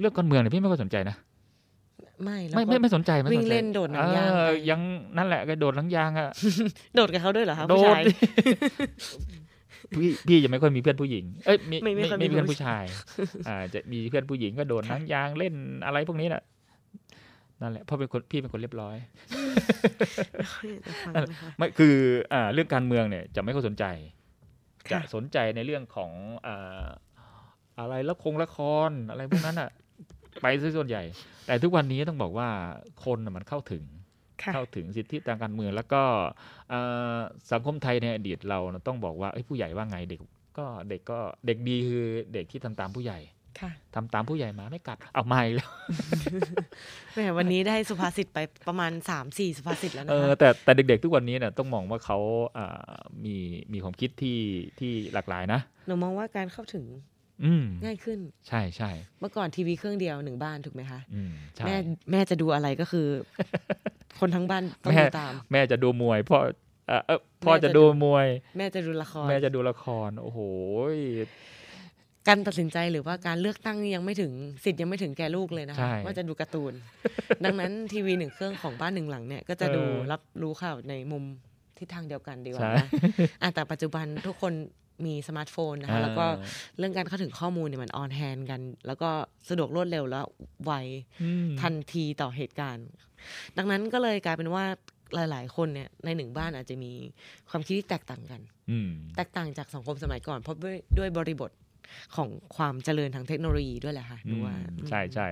[0.00, 1.16] เรื่องการเมืองเนี่ยพี่ไม่ค่อยสนใจนะ
[2.24, 4.80] ไม่แล้วไม่ก็ไม่ไม่สนใจไม่สนใจวิ่งเล่นโดดหนังยางเออไปยัง
[5.16, 6.30] นั่นแหละก็โดดหนังยางอะ
[6.94, 8.02] โดดกับเขาด้วยเหรอคะโดผู้ดชาย
[9.92, 12.84] พี่พี่จะไม่ค่อยมีเพื่อนผู้หญิง เอ้ยมีไม่ไม่ไม่ค่อยไม่มีมีเพื่อนผู้ผู้ชาย
[13.48, 15.54] อ่า จะมีเพื่อนผู้หญิงก็โดดหนังยางเล่น
[15.86, 16.42] อะไรพวกนี้แหละ
[17.60, 18.96] นั่นแหละเพราะเป็นคนพี่เป็นคนเรียบร้อย
[20.86, 21.94] จะฟังนะคะไม่คือ
[22.32, 23.84] อ่าเรื่องการเมืองเนี่ยจะไม่ค่อยสนใจ
[24.90, 26.10] จะค่ะสนใจในเรื่องของ
[26.46, 26.86] อ่า
[27.78, 29.70] อะไรละครละครอะไรพวกนั้นอะ
[30.42, 31.02] ไปซะส่วนใหญ่
[31.46, 32.48] แต่ทุกวันนี้ต้องบอกว่า
[33.04, 33.84] คนน่ะมันเข้าถึง
[34.42, 36.02] ค่ะเข้าถึงสิทธิทางการเมือง แล้วก็
[36.72, 37.18] อ่า
[37.50, 40.20] สังคมไทยในอดีตเรานะต้องบอกว่าเอ้ยผู้ใหญ่ว่าไงเด็ก
[40.58, 43.20] ก็เด็กก็เด็กดีคือเด็กที่ทำตามผู้ใหญ่
[43.60, 45.70] ค่ะทำตามผู้ใหญ่มาไม่กัดเอาไม่แล้ว
[47.14, 52.18] แหมวันนี้ได้สุภาษิตไปประมาณสามสี่สุภาษิตแล้วเอนะอคะแต่แต่เด็กๆทุกวันนี้เนี่ยต้องมองว่าเขา
[52.58, 53.36] อ่ามี
[53.72, 54.38] มีความคิดที่
[54.78, 57.07] ที่หลากหลายนะหนูมองว่าการเข้าถึงอืม
[57.84, 61.76] ง่ายขึ้น ใช่ใช่เมื่อก่อนทีวีเครื่องเดียวหนึ่งบ้านถูกไหมคะอืมใช่แม่
[62.10, 63.06] แม่จะดูอะไรก็คือ
[64.20, 66.38] คนทั้งบ้านต้องแม่ดูตาม แม่จะดูมวยพ่อ
[66.88, 70.38] เออเออพ่อแม่จะจะดูดูมวย แม่จะดูละคร แม่จะดูละคร โอ้โห
[72.28, 74.32] การตัดสินใจหรือว่าการเลือกตั้งยังไม่ถึง
[74.64, 76.72] สิทธิ์ยังไม่ถึงแก่ลูกเลยนะใช่คะว่าจะดูการ์ตูน
[77.44, 81.24] ดังนั้นทีวีหนึ่งเครื่องของบ้านหนึ่งหลังเนี่ยก็จะดูเออรับรู้ข่าวในมุม
[81.78, 82.86] ทิศทางเดียวกันดีกว่าใช่นะ
[83.42, 84.52] อะแต่ปัจจุบันทุกคน
[85.06, 89.10] มีสมาร์ทโฟนนะคะแล้วก็อ่าเรื่องการเข้าถึงข้อมูลเนี่ยมัน on hand กัน แล้วก็
[89.48, 90.26] สะดวกรวดเร็วแล้ว
[90.64, 90.72] ไว
[91.22, 92.86] อืมทันทีต่อเหตุการณ์
[93.58, 94.64] ดังนั้นก็เลยกลายเป็นว่า
[95.14, 96.92] หลาย ๆ คนเนี่ยในหนึ่งบ้านอาจจะมี
[97.50, 101.50] ความคิดที่แตกต่างกันอืมแตกต่างจากสังคมสมัยก่อน เพราะด้วยด้วยบริบท
[102.16, 105.28] ของความเจริญทางเทคโนโลยีด้วยแหละค่ะหนูว่าอืมใช่ใช่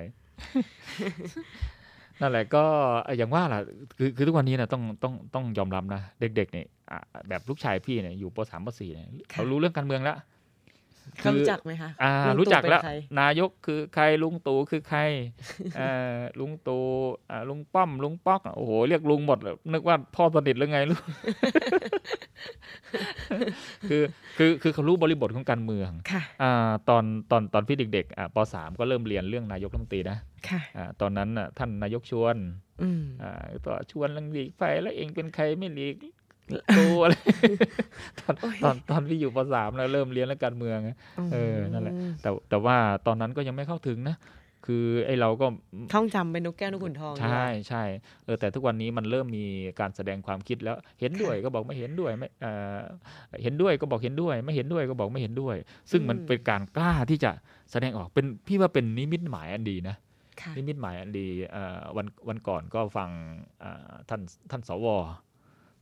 [2.20, 2.64] นั่นแหละก็
[3.04, 3.60] เอ่ออย่างว่าล่ะ
[3.98, 6.75] คือคือทุกวันนี้นะต้องต้องต้องยอมรับนะเด็กๆเนี่ยอะ
[7.28, 10.18] แบบลูกชายพี่เนี่ยอยู่ปสามปสี่เนี่ยเขารู้เรื่องการเมืองแล้ว
[11.20, 15.00] เขารู้จักไหมคะอ่าลุงตู่รู้จักแล้วเป็นใครนายกคือใครลุงตู่คือใคร
[15.76, 16.84] เอ่อลุงตู่
[17.30, 21.02] อ่าลุงป้อม ลุงป๊อกอะโอ้โหเรียกลุงหมดเลยนึกว่าพ่อสนิทหรือไงลูก
[23.88, 24.02] คือ
[24.38, 30.18] คือคือเขารู้บริบทของการเมืองค่ะอ่าตอนตอนตอนพี่เด็กๆอ่าปสามก็เริ่มเรียนเรื่องนายกรัฐมนตรีนะ
[30.48, 32.36] ค่ะอ่าตอนนั้นน่ะท่านนายกชวน
[32.82, 35.96] อืมอ่าก็ชวนลังหลีกไปแล้วเองเป็นใครไม่หลีก
[36.78, 37.14] ตัวอะไร
[38.20, 40.78] ตอนตอนตอนพี่อยู่ปสามแล้วเริ่มเรียนเรื่องการเมือง
[41.32, 44.16] เออนั่นแหละแต่แต่ว่าตอนนั้นก็ยังไม่เข้าถึงนะ
[44.66, 45.46] คือไอ้เราก็
[45.92, 47.84] ท่องจำเป็นนกแก้วนกขุนทอง ใช่ใช่
[48.24, 49.44] เออแต่ทุกวันนี้มันเริ่มมี
[49.80, 52.78] การแสดงความคิดแล้วเห็นด้วยก็บอกไม่เห็นด้วยไม่เออ
[53.42, 55.56] เห็นด้วยก็บอกเห็นด้วย ไม่เห็นด้วยก็บอกไม่เห็นด้วย
[55.90, 57.30] ซึ่งมันเป็นการกล้าที่จะ
[57.72, 59.96] แสดงออกเป็นพี่ว่าเป็นนิมิตหมายอันดีนะ
[60.40, 63.10] ค่ะนิมิตหมายอันดีเอ่อวันวันก่อนก็ฟัง
[63.60, 64.86] เอ่อท่านท่านสว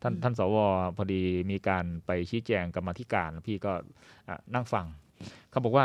[0.06, 0.56] ท่านท่านสว
[0.96, 3.72] พอดีมีการไปชี้แจงกรรมาธิการ พี่ก็
[4.28, 4.86] อะนั่งฟัง
[5.50, 5.84] เขาบอกว่า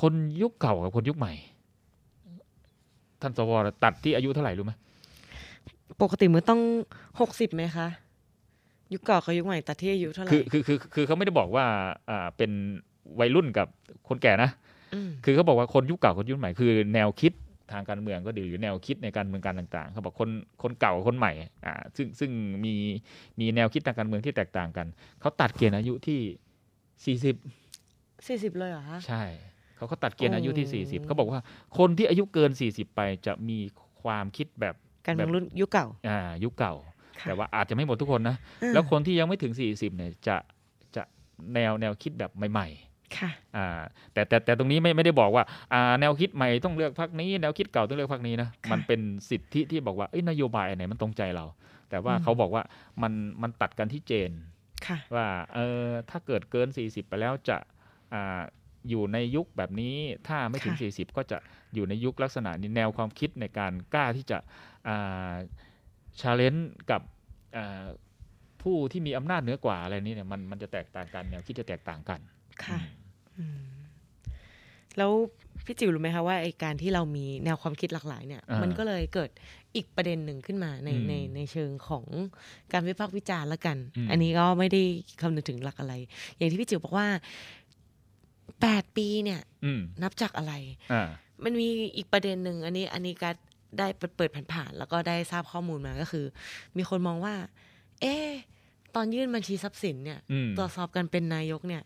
[0.00, 1.32] คนยุคเก่ากับคนยุคใหม่
[3.20, 3.50] ท่านสว
[3.84, 4.72] ตัดที่อายุเท่าไหร่รู้ไหม
[6.02, 6.60] ปกติมือต้อง
[7.20, 7.88] หกสิบไหมคะ
[8.92, 11.64] ยุคเก่ากับยุคใหม่ตัดที่อายุเท่าไหร่คือคือคือคือเขาไม่ได้บอกว่า
[12.10, 12.50] อ่าเป็น
[13.20, 13.66] วัยรุ่นกับ
[14.08, 14.50] คนแก่นะ
[15.06, 17.32] มคือเขาบอกว่าคนยุคเก่าคนยุคใหม่คือ แนวคิด
[17.72, 20.30] ทางการเมืองก็ดีหรือแนวคิดในการเมืองการต่างๆเขาบอกคน
[20.62, 21.32] คนเก่ากับคนใหม่
[21.66, 22.30] อ่าซึ่งซึ่ง
[22.64, 22.74] มี
[23.40, 24.86] มีแนวคิดทางการเมืองที่แตกต่างกัน
[25.20, 26.20] เขาตัดเกณฑ์อายุที่
[27.04, 27.36] สี่สิบ
[28.26, 29.22] สี่สิบเลยเหรอคะใช่
[29.76, 31.40] เขาก็ตัดเกณฑ์อายุที่โอ้สี่สิบเขาบอกว่า
[31.78, 33.58] คนที่อายุเกินสี่สิบไปจะมี
[34.02, 34.74] ความคิดแบบ
[35.06, 36.74] การเมืองรุ่นยุคเก่าอ่ายุคเก่า
[37.20, 40.36] ค่ะแต่ว่าอาจจะไม่หมดทุกคนนะอ่าแล้วคนที่ยังไม่ถึง40เนี่ยจะ
[40.96, 41.02] จะ
[41.54, 42.68] แนวแนวคิดแบบใหม่
[43.16, 43.68] ค่ะๆอ่า
[44.12, 51.44] แต่แต่แต่ตรงนี้ไม่ไม่ได้บอกว่าอ่าแนวคิดใหม่ต้องเลือกพรรคนี้ แนวคิดเก่าต้องเลือกพรรคนี้นะค่ะมันเป็นสิทธิที่บอกว่าเอ้ยนโยบายอันไหนมันตรงใจเรา
[51.90, 52.62] แต่ว่าอืมเขาบอกว่า
[53.02, 54.32] มันมันตัดกันที่เจน
[54.86, 57.58] ค่ะว่าเออถ้าเกิดเกิน 40 ไปแล้วจะ
[58.14, 58.40] อ่า
[58.88, 59.96] อยู่ในยุคแบบนี้
[60.28, 61.38] ถ้าไม่ถึงค่ะ40 ก็จะ
[61.74, 64.38] อยู่ในยุคลักษณะนี้แนวความคิดในการกล้าที่จะ
[66.20, 67.02] ชาเลนจ์กับ
[67.56, 67.86] อ่า
[68.62, 72.20] ผู้ที่มีอำนาจเหนือกว่าอะไรนี้เนี่ยมันมันจะแตกต่างกันแนวคิดจะแตกต่างกัน
[72.64, 72.78] ค่ะ
[73.38, 73.62] อืม
[74.98, 75.12] แล้ว
[75.64, 79.30] พี่จิ๋วรู้ไหมคะว่าไอการที่เรามีแนวความคิดหลากหลายเนี่ยอ่ามัมันก็เลยเกิด
[79.76, 82.04] อีกประเด็นหนึ่งขึ้นมาในอืมในในเชิงของ
[82.72, 84.82] การวิพากษ์วิจารณ์ละกันอืมอันนี้ก็ไม่ได้
[85.20, 85.94] คำนึงถึงหลักอะไร
[86.36, 87.06] อย่างที่พี่จิ๋วบอกว่า
[88.60, 90.52] แปดปีเนี่ยอืมนับจากอะไร
[90.92, 91.08] อ่า
[91.44, 93.30] มันมีอีกประเด็นหนึ่งอันนี้ อันนี้ก็
[93.78, 96.24] ได้เปิดเปิดผ่านๆแล้วก็ได้ทราบข้อมูลมาก็คือ
[96.76, 97.34] มีคนมองว่า
[98.00, 98.28] เอ๊ะ
[98.94, 101.82] ตอนยื่นบัญชีทรัพย์สินเนี่ยอืมตรวจสอบกันเป็นนายกเนี่ย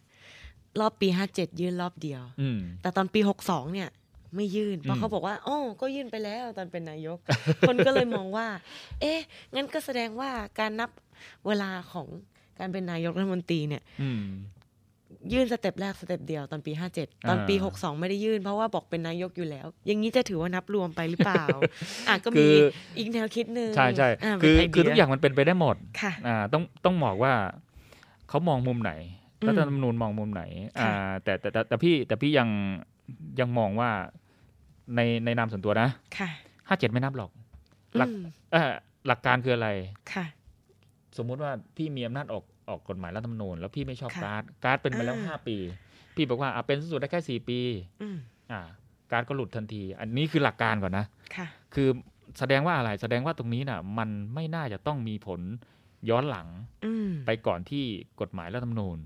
[0.80, 3.88] รอบปีห้าเจ็ดยื่นรอบเดียวอืมแต่ตอนปีหกสองเนี่ย
[4.36, 7.18] ไม่ยื่น เพราะอืมเขาบอกว่า โอ้ก็ยื่นไปแล้วตอนเป็นนายก
[7.68, 8.46] คนก็เลยมองว่า
[9.00, 9.18] เอ๊ะ
[9.54, 10.90] งั้นก็แสดงว่าการนับ
[11.46, 12.06] เวลาของ
[12.58, 14.24] การเป็นนายกรัฐมนตรีเนี่ยอืม
[15.32, 21.44] ยื่น step แรก step เดียวตอนปี57ตอนปีอ่า62ไม่ได้ยื่นเพราะว่าบอกเป็นนายกอยู่แล้ว อย่างนี้จะถือว่านับรวมไปหรือเปล่า
[22.08, 22.54] อะก็คืมีอ
[22.98, 27.32] อีกแนวคิดหนึ่งใช่ใช่าคือเป็นไเดีคือทุกอย่างมันเป็นไปได้หมดค่ะอ่าต้องต้องบอกว่า
[28.28, 30.42] เขามองมุมไหนอืม รัฐธรรมนูญมองมุมไหน
[30.80, 32.48] ค่ะอ่าแต่แต่แต่แต่พี่แต่พี่ยัง
[33.40, 33.90] ยังมองว่า
[34.96, 36.28] ในในนามส่วนตัวนะค่ะ
[36.68, 37.30] ห้าเจ็ดไม่นับหรอก
[37.96, 38.72] หลักอืมเอ่อ
[39.06, 39.68] หลักการคืออะไร
[40.12, 40.24] ค่ะ
[41.16, 45.56] สมมุติว่าพี่มีอำนาจออกออกกฎหมายรัฐธรรมนูญแล้วพี่ไม่ชอบค่ะการ์ดการ์ดเป็นมาแล้วอ่าห้าปี
[46.16, 47.58] พี่บอกว่าอะเป็นสุดได้แค่สี่ปี
[48.02, 48.16] อืม
[48.52, 48.60] อ่า
[49.10, 51.04] การ์ดก็หลุดทันที อันนี้คือหลักการก่อนนะ
[51.36, 51.88] ค่ะ คือ
[52.38, 55.40] แสดงว่าอะไรแสดงว่าตรงนี้น่ะ มันไม่น่าจะต้องมีผล
[56.10, 56.48] ย้อนหลัง
[56.86, 57.84] อืมไปก่อนที่
[58.20, 58.98] กฎหมายรัฐธรรมนูญ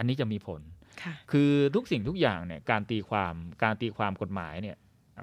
[0.00, 0.60] อันนี้จะมีผล
[1.02, 4.76] ค่ะคือทุกสิ่งทุกอย่างเนี่ยการตีความการตีความกฎหมายเนี่ย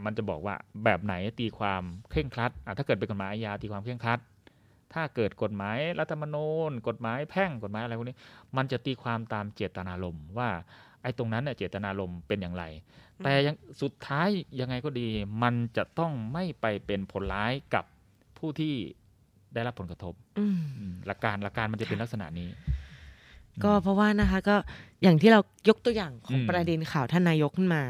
[0.05, 4.19] มันจะบอกว่าแบบไหนตีความเคร่งครัดอะถ้าเกิดเป็นกฎหมายอาญาตีความเคร่งครัด
[4.93, 8.17] ถ้าเกิดกฎหมายรัฐธรรมนูญกฎหมายแพ่งกฎหมายอะไรพวกนี้
[8.57, 10.49] มันจะตีความตามเจตนารมณ์ว่า
[11.01, 12.63] ไอ้ตรงนั้นเนี่ยเจตนารมณ์เป็นอย่างไร
[13.23, 15.07] แต่ยังสุดท้ายยังไงก็ดี
[15.43, 17.85] มันจะต้องไม่ไปเป็นผลร้ายกับ
[18.37, 18.75] ผู้ที่
[19.53, 22.49] ได้รับผลกระทบอืมอืมหลักการหลักการมันจะเป็นลักษณะนี้
[23.63, 24.55] ก็เพราะว่านะคะก็
[25.03, 25.39] อย่างที่เรา
[25.69, 27.81] ยกตัวอย่างของอืมประเด็นข่าวท่านนายกขึ้นมา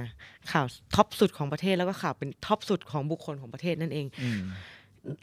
[0.51, 4.41] ข่าวท็อปสุดของประเทศแล้วก็ข่าวเป็นท็อปสุดของบุคคลของประเทศนั่นเองอืม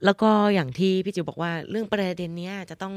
[0.04, 2.94] แล้วก็อย่างที่พี่จิ๋วบอกว่าเรื่องประเด็นเนี้ยจะต้อง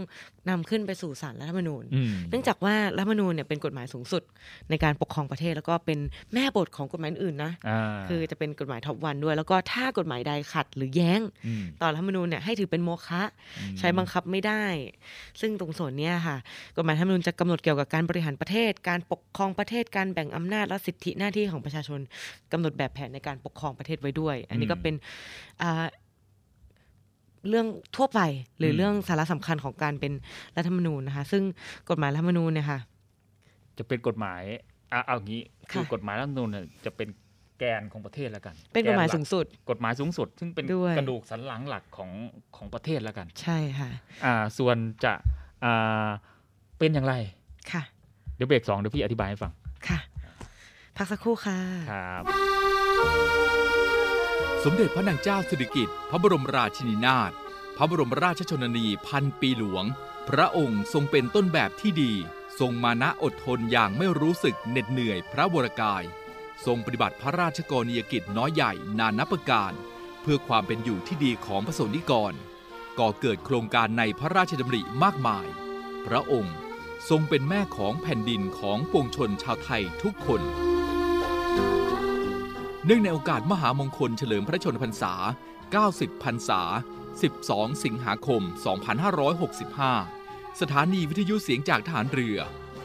[0.50, 4.24] นำขึ้นไปสู่ศาลรัฐธรรมนูญอืมเนื่องจากว่ารัฐธรรมนูญเนี่ยเป็นกฎหมายสูงสุด
[4.70, 6.00] ในการปกครองประเทศ แล้วก็เป็น
[6.34, 11.22] แม่บทของกฎหมายอื่นนะอ่าคือจะเป็นกฎหมายท็อปวันด้วย แล้วก็ถ้ากฎหมายใดขัดหรือแย้ง
[11.62, 13.24] มต่อรัฐธรรมนูญเนี่ยให้ถือเป็นโมฆะ
[13.58, 14.64] อืมใช้บังคับไม่ได้
[15.42, 16.38] ซึ่งตรงส่วนเนี้ยค่ะ
[16.76, 22.00] กฎหมายรัฐธรรมนูญจะกำหนดเกี่ยวกับการบริหารประเทศ การปกครองประเทศการแบ่งอำนาจและสิทธิหน้าที่ของประชาชน
[22.52, 24.96] กำหนดแบบแผนในการปกครองประเทศไว้ด้วย อันนี้ก็เป็น
[25.62, 25.86] อ่า
[27.50, 28.22] เรื่องทั่วไป
[28.58, 30.14] หรืออมเรื่องสาระสำคัญของการเป็น
[30.58, 31.44] รัฐธรรมนูญนะคะ ซึ่ง
[31.90, 32.80] กฎหมายรัฐธรรมนูญเนี่ยค่ะ
[33.78, 34.42] จะเป็นกฎหมาย
[34.92, 37.10] อะเอางี้คือค่ะกฎหมายรัฐธรรมนูญเนี่ยจะเป็น
[37.60, 42.12] แกนของประเทศแล้วกัน เป็นกฎหมายแนลัสูงสุด กฎหมายสูงสุด ซึ่งเป็นด้วยกระดูกสันหลังหลักของ
[42.56, 43.90] ของประเทศแล้วกัน ใช่ค่ะ
[44.26, 45.14] อ่าส่วนจะ
[45.64, 46.08] อ่า
[46.80, 47.16] เป็นอย่างไร
[47.72, 47.84] ค่ะ
[48.36, 49.52] เดี๋ยวเบรกสองเดี๋ยวพี่อธิบายให้ฟัง
[49.88, 50.00] ค่ะ
[50.98, 51.60] พักสักครู่ค่ะ
[51.92, 52.47] ครับส
[54.72, 57.32] มเด็จพระนางเจ้าสิริกิติ์พระบรมราชินีนาถ
[57.78, 59.86] พระบรมราชชนนีพันปีหลวง
[60.30, 62.14] พระองค์ทรงเป็นต้นแบบที่ดี
[62.60, 66.04] ทรงมานะอดทนอย่างไม่รู้สึกเหน็ดเหนื่อยพระวรกาย
[66.66, 69.74] ทรงปฏิบัติพระราชกรณียกิจน้อยใหญ่นานับประการ
[70.22, 72.34] เพื่อความเป็นอยู่ที่ดีของพระสนิกร
[73.00, 75.48] ก่อเกิดโครงการในพระราชดำริมากมาย
[76.08, 76.56] พระองค์
[77.10, 80.42] ทรงเป็นแม่ของแผ่นดินของปวงชนชาวไทยทุกคน
[82.90, 85.14] เนื่องในโอกาสมหามงคลเฉลิมพระชนมพรรษา
[85.68, 86.62] 90 พรรษา
[87.22, 88.42] 12 สิงหาคม
[89.92, 92.38] 2565 สถานีวิทยุเสียงจากทหารเรือ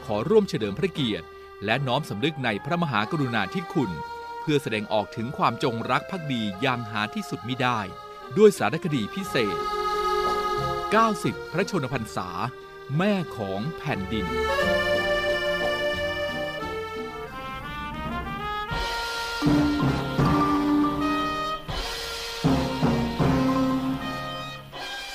[0.05, 1.27] ขอร่วมเฉลิมพระเกียรติ
[1.65, 3.91] และน้อมสำนึกในพระมหากรุณาธิคุณ
[4.41, 7.79] เพื่อแสดงออกถึงความจงรักภักดีอย่างหาที่สุดมิได้
[8.37, 9.57] ด้วยสารคดีพิเศษ
[10.95, 12.29] 90 พระชนมพรรษา
[12.97, 14.25] แม่ของแผ่นดิน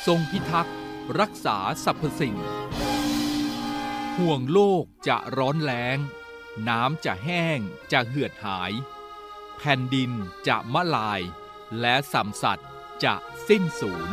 [0.08, 0.76] ทรงพิทักษ์
[1.20, 2.36] รักษาสรรพสิ่ง
[4.18, 5.98] ห่วงโลกจะร้อนแล้ง
[6.68, 7.58] น้ำจะแห้ง
[7.92, 8.72] จะเหือดหาย
[9.58, 10.10] แผ่นดิน
[10.48, 11.20] จะมะลาย
[11.80, 12.68] และสัมสัตว์
[13.04, 13.14] จะ
[13.48, 14.08] สิ้นสูญ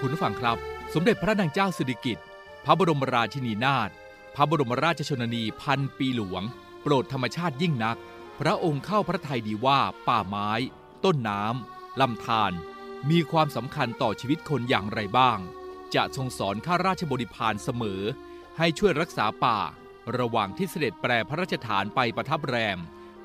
[0.00, 0.56] คุณผู้ฟังครับ
[0.94, 2.24] สมเด็จพระนางเจ้าสิริกิติ์
[2.64, 3.90] พระบรมราชินีนาถ
[4.34, 6.42] พระบรมราชชนนีพันปีหลวง
[6.82, 7.96] โปรดธรรมชาติยิ่งนัก
[8.40, 10.50] พระองค์เข้าพระทัยดีว่าป่าไม้
[11.04, 12.54] ต้นน้ำลำธาร
[13.10, 15.38] มีความสำคัญต่อชีวิตคนอย่างไรบ้าง
[15.94, 18.02] จะทรงสอนข้าราชบริพารเสมอ
[18.58, 19.58] ให้ช่วยรักษาป่า
[20.18, 22.78] ระหว่างที่เสด็จแปรพระราชฐานไปประทับแรม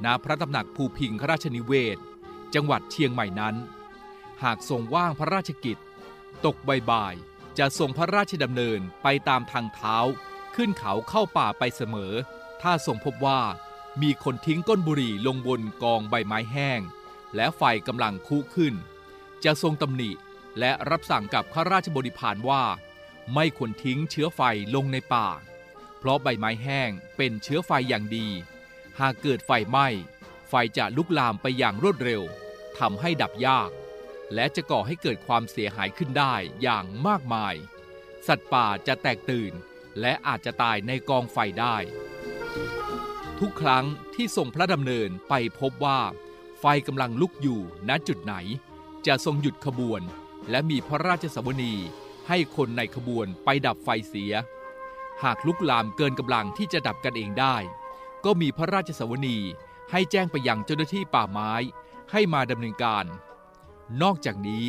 [0.06, 1.98] ณพระตำหนักภูพิงคราชนิเวศ
[2.54, 3.56] จังหวัดเชียงใหม่นั้น
[4.44, 5.78] หากทรงว่างพระราชกิจ
[6.46, 7.16] ตกบ่าย
[7.60, 9.98] จะทรงพระราชดำเนินไปตามทางเท้า
[10.56, 12.14] ขึ้นเขาเข้าป่าไปเสมอ
[12.62, 13.42] ถ้าทรงพบว่า
[14.02, 16.82] มีคนทิ้งก้นบุหรี่ลงบนกองใบไม้แห้ง
[17.36, 18.74] และไฟกำลังคุขึ้น
[19.46, 20.12] จะทรงตำหนิ
[20.60, 22.64] และรับสั่งกับข้าราชบริพารว่า
[23.34, 24.42] ไม่ควรทิ้งเชื้อไฟ
[24.76, 25.28] ลงในป่า
[25.98, 28.28] เพราะใบไม้แห้งเป็นเชื้อไฟอย่างดี
[29.00, 29.88] หากเกิดไฟไหม้
[30.50, 32.22] ไฟจะลุกลามไปอย่างรวดเร็ว
[32.80, 33.70] ทำให้ดับยาก
[34.34, 37.56] และจะก่อให้เกิดความเสียหายขึ้นได้อย่างมากมาย
[38.28, 39.54] สัตว์ป่าจะแตกตื่น
[40.00, 41.76] และอาจจะตายในกองไฟได้
[43.40, 46.00] ทุกครั้งที่ทรงพระดำเนินไปพบว่า
[46.60, 48.36] ไฟกำลังลุกอยู่ณจุดไหน
[49.10, 50.02] จะทรงหยุดขบวน
[50.50, 51.74] และมีพระราชสวนี
[52.28, 54.34] ให้คนในขบวนไปดับไฟเสีย
[55.24, 57.56] หากลุกลามเกินกำลังที่จะดับกันเองได้
[58.26, 59.38] ก็มีพระราชสวนี
[59.92, 61.54] ให้แจ้งไปยังเจ้าหน้าที่ป่าไม้
[62.12, 63.06] ให้มาดำเนินการ
[64.02, 64.66] นอกจากนี้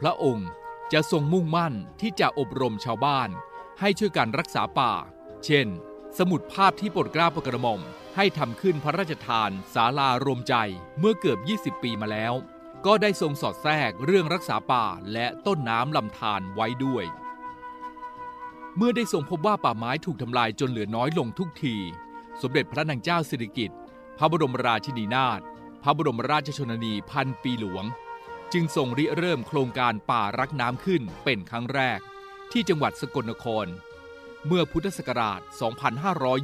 [0.00, 0.48] พระองค์
[0.92, 3.28] จะทรงมุ่งมั่นที่จะอบรมชาวบ้าน
[3.80, 4.92] ให้ช่วยกันรักษาป่า
[5.44, 5.66] เช่น
[6.18, 7.80] สมุดภาพที่โปรดกล้าโปรดกระหม่อม
[8.16, 10.54] ให้ทำขึ้นพระราชทานศาลารวมใจ
[10.98, 12.34] เมื่อเกือบ 20 ปีมาแล้ว
[12.86, 17.04] ก็ได้ทรงสอดแทรกเรื่องรักษาป่าและต้นน้ำลำธารไว้ด้วย
[18.76, 21.76] เมื่อได้ทรงพบว่าป่าไม้ถูกทำลายจนเหลือน้อยลงทุกที
[22.42, 23.78] สมเด็จพระนางเจ้าสิริกิติ์
[24.18, 25.40] พระบรมราชินีนาถ
[25.82, 27.84] พระบรมราชชนนีพันปีหลวง
[28.52, 32.00] จึงทรงริเริ่มโครงการป่ารักน้ำขึ้นเป็นครั้งแรก
[32.52, 33.66] ที่จังหวัดสกลนคร
[34.46, 35.40] เมื่อพุทธศักราช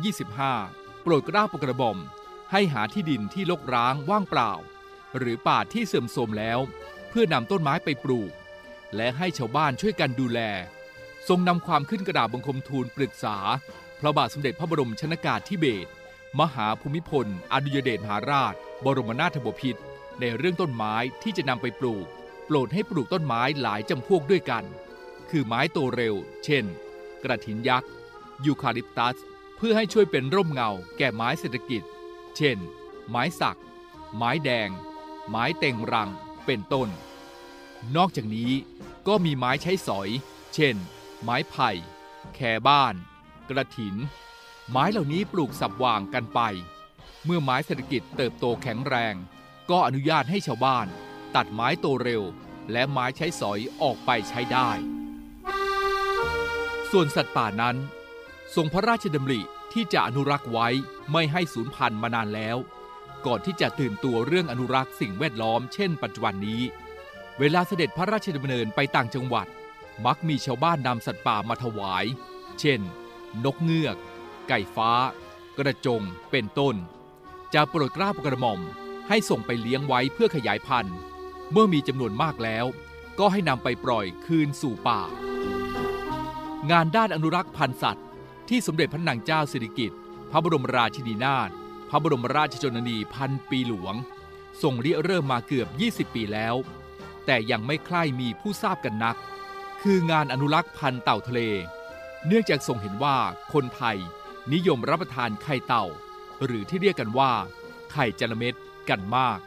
[0.00, 1.98] 2525 โปรดเกล้าโปรดกระหม่อม
[2.52, 4.52] ให้หาที่ดินที่รกร้างว่างเปล่า
[5.18, 6.58] หรือป่าที่เสื่อมโทรมแล้ว
[7.08, 8.32] เพื่อนำต้นไม้ไปปลูก
[8.96, 10.40] และให้ชาวบ้านช่วยกันดูแล
[11.28, 13.36] ทรงนำความขึ้นกระดาษบังคมทูลปรึกษา
[14.00, 15.90] พระบาทสมเด็จพระบรมชนากาธิเบศร
[16.40, 19.80] มหาภูมิพล อดุยเดชมหาราช บรมนาถบพิตร
[20.20, 22.06] ในเรื่องต้นไม้ที่จะนำไปปลูก
[22.46, 24.64] โปรดให้ปลูกต้นไม้หลายจำพวกด้วยกัน
[25.30, 26.64] คือไม้โตเร็ว เช่น
[27.24, 27.90] กระถินยักษ์
[28.44, 29.16] ยูคาลิปตัส
[29.56, 31.82] เพื่อให้ช่วยเป็นร่มเงาแก่ไม้เศรษฐกิจ
[32.36, 32.58] เช่น
[33.08, 33.58] ไม้สัก
[34.16, 34.70] ไม้แดง
[35.32, 36.10] ไม้เต็งรัง
[36.46, 36.88] เป็นต้น
[37.96, 38.52] นอกจากนี้
[39.08, 40.08] ก็มีไม้ใช้สอย
[40.54, 40.76] เช่น
[41.22, 41.70] ไม้ไผ่
[42.34, 42.94] แคบ้าน
[43.48, 43.94] กระถิน
[44.70, 46.40] ไม้เหล่านี้ปลูกสับวางกันไป
[47.24, 49.14] เมื่อไม้เศรษฐกิจเติบโตแข็งแรง
[49.70, 50.86] ก็อนุญาตให้ชาวบ้าน
[51.36, 52.22] ตัดไม้โตเร็ว
[52.72, 54.70] และไม้ใช้สอยออกไปใช้ได้
[56.90, 57.76] ส่วนสัตว์ป่านั้น
[58.54, 59.40] ทรงพระราชดำริ
[59.72, 60.68] ที่จะอนุรักษ์ไว้
[61.12, 62.58] ไม่ให้สูญพันธุ์มานานแล้ว
[63.26, 66.62] ก่อนที่จะตื่นตัวเรื่องอนุรักษ์สิ่งแวดล้อมเช่นปัจจุบันนี้
[67.38, 69.46] เวลาเสด็จพระราชดำเนินไปต่างจังหวัด
[70.04, 72.04] มักมีชาวบ้านนำสัตว์ป่ามาถวาย
[72.60, 72.80] เช่น
[73.44, 73.96] นกเงือก
[74.48, 74.90] ไก่ฟ้า
[75.58, 76.74] กระจง เป็นต้น
[77.54, 78.60] จะโปรดกล้าโปรดกระหม่อม
[79.08, 80.96] ให้ส่งไปเลี้ยงไว้เพื่อขยายพันธุ์
[81.52, 82.66] เมื่อมีจำนวนมากแล้ว
[83.18, 85.00] ก็ให้นำไปปล่อยคืนสู่ป่า
[86.70, 88.06] งานด้านอนุรักษ์พันธุ์สัตว์
[88.48, 89.98] ที่สมเด็จพระนางเจ้าสิริกิติ์
[90.30, 91.50] พระบรมราชินีนาถ
[91.90, 93.94] พระบรมราชชนนีพันปีหลวง
[94.62, 95.68] ทรงริเริ่มมาเกือบ
[96.10, 96.54] 20 ปีแล้ว
[97.26, 99.16] แต่ยังไม่ใคร่มีผู้ทราบกันนัก
[99.82, 101.40] คืองานอนุรักษ์พันธุ์เต่าทะเล
[102.26, 103.16] เนื่องจากทรงเห็นว่า
[103.52, 103.98] คนไทย
[104.52, 105.84] นิยมรับประทานไข่เต่า
[106.44, 107.32] หรือที่เรียกกันว่า
[107.92, 108.54] ไข่จระเม็ด
[108.88, 109.38] กันมาก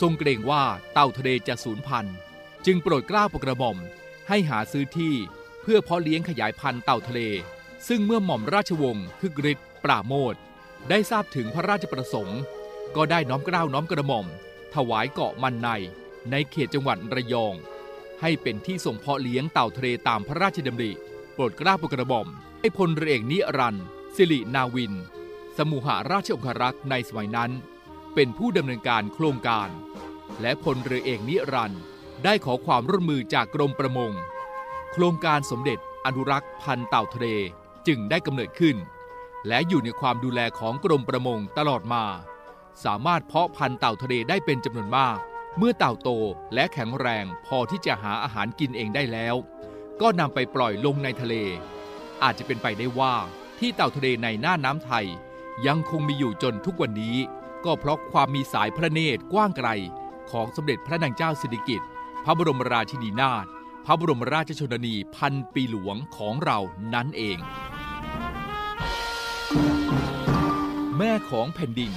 [0.00, 0.62] ทรงเกรงว่า
[0.92, 2.16] เต่าทะเลจะสูญพันธุ์
[2.66, 3.78] จึงโปรดเกล้าโปรดกระหม่อม
[4.28, 5.14] ให้หาซื้อที่
[5.62, 7.20] เพื่อเพาะเลี้ยงขยายพันธุ์เต่าทะเล
[7.88, 10.34] ซึ่งเมื่อหม่อมราชวงศ์คึกฤทธิ์ปราโมท
[10.88, 12.40] ได้ทราบถึงพระราชประสงค์
[12.96, 14.26] ก็ได้น้อมเกล้าน้อมกระหม่อม
[14.74, 15.68] ถวายเกาะมันใน
[16.30, 17.54] ในเขตจังหวัดระยอง
[18.20, 20.92] ให้เป็นที่ส่งเพาะเลี้ยงเต่าทะเลตามพระราชดำริ
[21.34, 22.28] โปรดเกล้าโปรดกระหม่อม
[22.60, 23.76] ให้พลเรือเอกนิรัน
[24.16, 24.94] สิรินาวิน
[25.56, 27.50] สมุหาราชองครักษ์ในสมัยนั้น
[28.14, 29.68] เป็นผู้ดำเนินการโครงการ
[30.40, 31.82] และพลเรือเอกนิรันดร์
[32.24, 34.12] ได้ขอความร่วมมือจากกรมประมง
[34.92, 37.26] โครงการสมเด็จอนุรักษ์พันธ์เต่าทะเล
[37.86, 38.76] จึงได้กำเนิดขึ้น
[39.48, 42.04] และอยู่ในความดูแลของกรมประมงตลอดมา
[42.84, 45.18] สามารถเพาะพันธุ์เต่าทะเลได้เป็นจำนวนมาก
[45.58, 46.10] เมื่อเต่าโต
[46.54, 49.34] และแข็งแรงพอที่จะหาอาหารกินเองได้แล้ว
[50.00, 51.34] ก็นำไปปล่อยลงในทะเล
[52.22, 53.14] อาจจะเป็นไปได้ว่า
[53.58, 55.06] ที่เต่าทะเลในหน้าน้ำไทย
[55.66, 57.16] ยังคงมีอยู่จนทุกวันนี้
[57.64, 59.68] ก็เพราะความมีสายพระเนตรกว้างไกล
[60.30, 61.88] ของสมเด็จพระนางเจ้าสิริกิติ์
[62.24, 63.46] พระบรมราชินีนาถ
[63.84, 66.58] พระบรมราชชนนีพันปีหลวงของเรา
[66.94, 67.38] นั่นเอง
[70.98, 71.92] แม่ของแผ่นดิน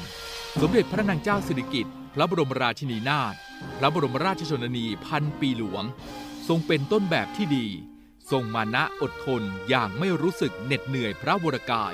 [0.62, 3.36] สมเด็จพระนางเจ้าสิริกิติ์พระบรมราชินีนาถ
[3.78, 5.84] พระบรมราชชนนีพันปีหลวง
[6.48, 7.68] ทรงเป็นต้นแบบที่ดี
[8.32, 11.94] ทรงมานะอดทนอย่างไม่รู้สึกเหน็ดเหนื่อยพระวรกาย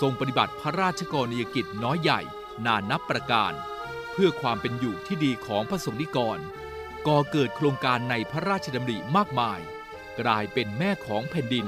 [0.00, 2.20] ทรงปฏิบัติพระราชกรณียกิจน้อยใหญ่
[2.66, 3.52] นานับประการ
[4.12, 6.38] เพื่อความเป็นอยู่ที่ดีของพระสงฆ์นิกร
[7.06, 9.60] ก่อเกิดโครงการในพระราชดำริมากมาย
[10.20, 11.66] กลายเป็นแม่ของแผ่นดิน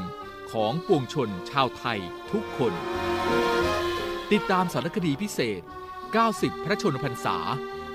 [0.52, 1.98] ของปวงชนชาวไทย
[2.30, 2.72] ทุกคน
[4.34, 5.62] ติดตามสารคดีพิเศษ
[6.14, 7.36] 90 พระชนมพรรษา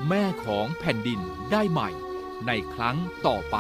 [0.10, 1.20] แม่ของแผ่นดิน
[1.52, 1.90] ได้ใหม่
[2.48, 3.56] ในครั้งต่อไป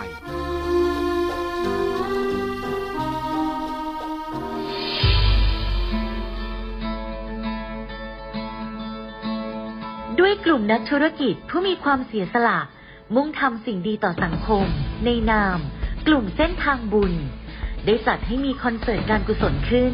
[10.20, 12.60] ด้วยกลุ่มนักธุรกิจผู้มีความเสียสละ
[13.16, 14.66] มุ่งทำสิ่งดีต่อสังคม
[15.06, 15.60] ในนาม
[16.08, 17.14] กลุ่มเส้นทางบุญ
[17.86, 19.94] ได้จัดให้มีคอนเสิร์ตการกุศลขึ้น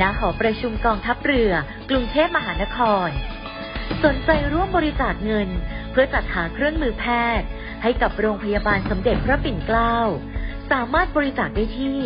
[0.00, 1.52] ณหอประชุมกองทัพเรือ
[1.90, 3.08] กรุงเทพมหานคร
[4.04, 5.48] สนใจร่วมบริจาคเงิน
[5.90, 7.04] เพื่อจัดหาเครื่องมือแพ
[7.40, 7.48] ทย์
[7.82, 9.96] ให้กับโรงพยาบาลสมเด็จพระปิ่นเกล้า
[10.70, 12.00] สามารถบริจาคได้ที่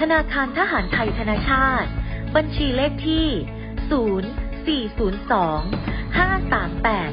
[0.00, 1.90] ธนาคารทหารไทยธนาชาติ
[2.36, 3.28] บัญชีเลขที่
[4.88, 4.90] 0402
[6.18, 7.12] 538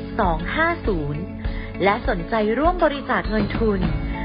[1.19, 3.81] 250 และสนใจร่วมบริจาคเงินทุน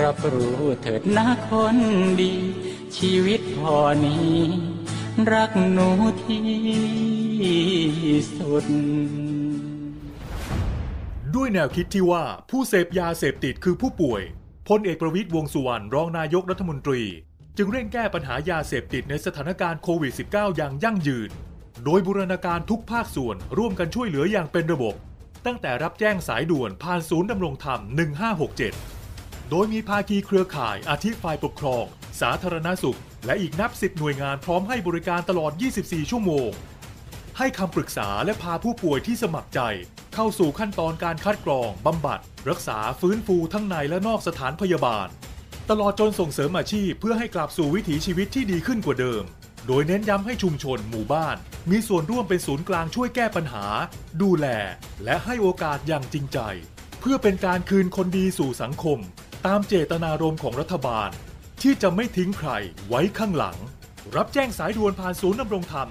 [0.00, 1.76] รับรู้เถิดนะคน
[2.20, 2.34] ดี
[2.96, 4.36] ชีวิตพอนี้
[5.32, 5.88] รักหนู
[6.24, 6.44] ที่
[8.38, 8.66] สุด
[11.34, 14.22] ด้วยแนวคิดที่ว่าผู้เสพยาเสพติดคือผู้ป่วย
[14.68, 17.02] พลเอกประวิตยวงษ์สุวรรณรองนายกรัฐมนตรี
[17.56, 21.30] จึงเร่งแก้ปัญหายาเสพติดในสถานการณ์โควิด -19 อย่างยั่งยืน
[21.84, 24.94] โดยบูรณาการทุกภาคส่วนร่วมกันช่วยเหลืออย่างเป็นระบบ
[25.46, 29.01] ตั้งแต่รับแจ้งสายด่วนผ่านศูนย์ดำรงธรรม 1567
[29.54, 31.84] โดยมีภาคีเครือข่ายอาทิฝ่ายปกครอง
[32.20, 36.50] สาธารณสุข และอีกนับสิบหน่วยงานพร้อมให้บริการตลอด 24 ชั่วโมง
[37.38, 39.60] ให้คำปรึกษาและพาผู้ป่วยที่สมัครใจ
[40.14, 45.08] เข้าสู่ขั้นตอนการคัดกรองบำบัด รักษาฟื้นฟูทั้งในและนอกสถานพยาบาล
[45.70, 49.22] ตลอดจนส่งเสริมอาชีพเพื่อให้กลับสู่วิถีชีวิตที่ดีขึ้นกว่าเดิม
[49.66, 51.36] โดยเน้นย้ำให้ชุมชนหมู่บ้าน
[51.70, 53.64] มีส่วนร่วมเป็นศูนย์กลางช่วยแก้ปัญหา
[54.22, 54.46] ดูแล
[55.04, 56.38] และให้โอกาสอย่างจริงใจ
[57.00, 59.00] เพื่อเป็นการคืนคนดีสู่สังคม
[59.48, 61.10] ตามเจตนารมณ์ของรัฐบาล
[61.62, 62.50] ที่จะไม่ทิ้งใคร
[62.88, 63.56] ไว้ข้างหลัง
[64.16, 65.86] รับแจ้งสายด่วนผ่านศูนย์ดำรงธรรม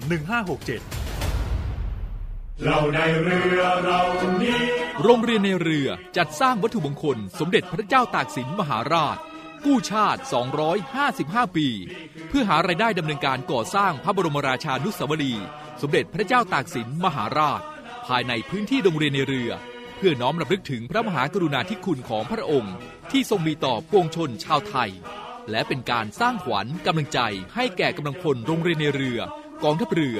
[1.30, 4.02] 1567 เราในเรือเรา
[4.43, 4.62] นี้
[5.04, 5.88] โรงเรียนในเรือ
[6.18, 9.18] จัดสร้างวัตถุมงคล สมเด็จพระเจ้าตากสินมหาราช
[9.66, 10.22] กู้ชาติ
[10.88, 11.68] 255 ปี
[12.30, 15.45] เพื่อหารายได้ดำเนินการก่อสร้างพระบรมราชานุสาวรีย์
[15.82, 17.62] สมเด็จพระเจ้าตากสินมหาราช
[18.08, 22.76] ภายในพื้นที่โรงเรียนในเรือเพื่อน้อมรำลึกถึงพระมหากรุณาธิคุณของพระองค์
[23.12, 24.91] ที่ทรงมีต่อปวงชนชาวไทย
[25.52, 27.20] และเป็นการสร้างขวัญกำลังใจ
[27.56, 29.20] ให้แก่กำลังพลโรงเรียนในเรือ
[29.64, 30.20] กองทัพเรือ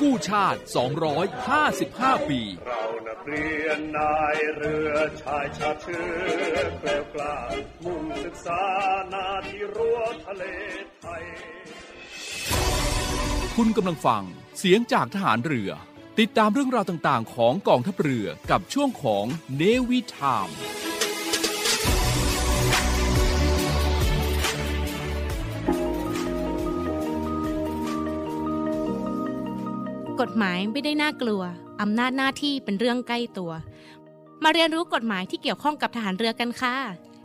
[0.00, 0.60] กู้ชาติ
[1.44, 4.92] 255 ปี เรานักเรียนนายเรือ
[5.22, 6.04] ชายชาติเชื้
[6.54, 7.36] อแกล้วกล้า
[7.84, 8.62] มุ่งศึกษา
[9.12, 10.44] นาที่รั้วทะเล
[11.00, 11.22] ไทย
[13.56, 14.22] คุณกำลังฟัง
[14.58, 15.70] เสียงจากทหารเรือ
[16.18, 19.24] ติดตามเรื่องราวต่างๆ ของกองทัพเรือกับช่วงของ
[19.56, 20.48] เนวิทาม
[30.28, 31.42] ฎหมายไม่ได้น่ากลัว
[31.80, 33.52] อำนาจหน้าที่เป็นเรื่องใกล้ตัว
[34.44, 36.76] มาเรียนรู้กฎหมายที่เกี่ยวข้องกับทหารเรือกันค่ะ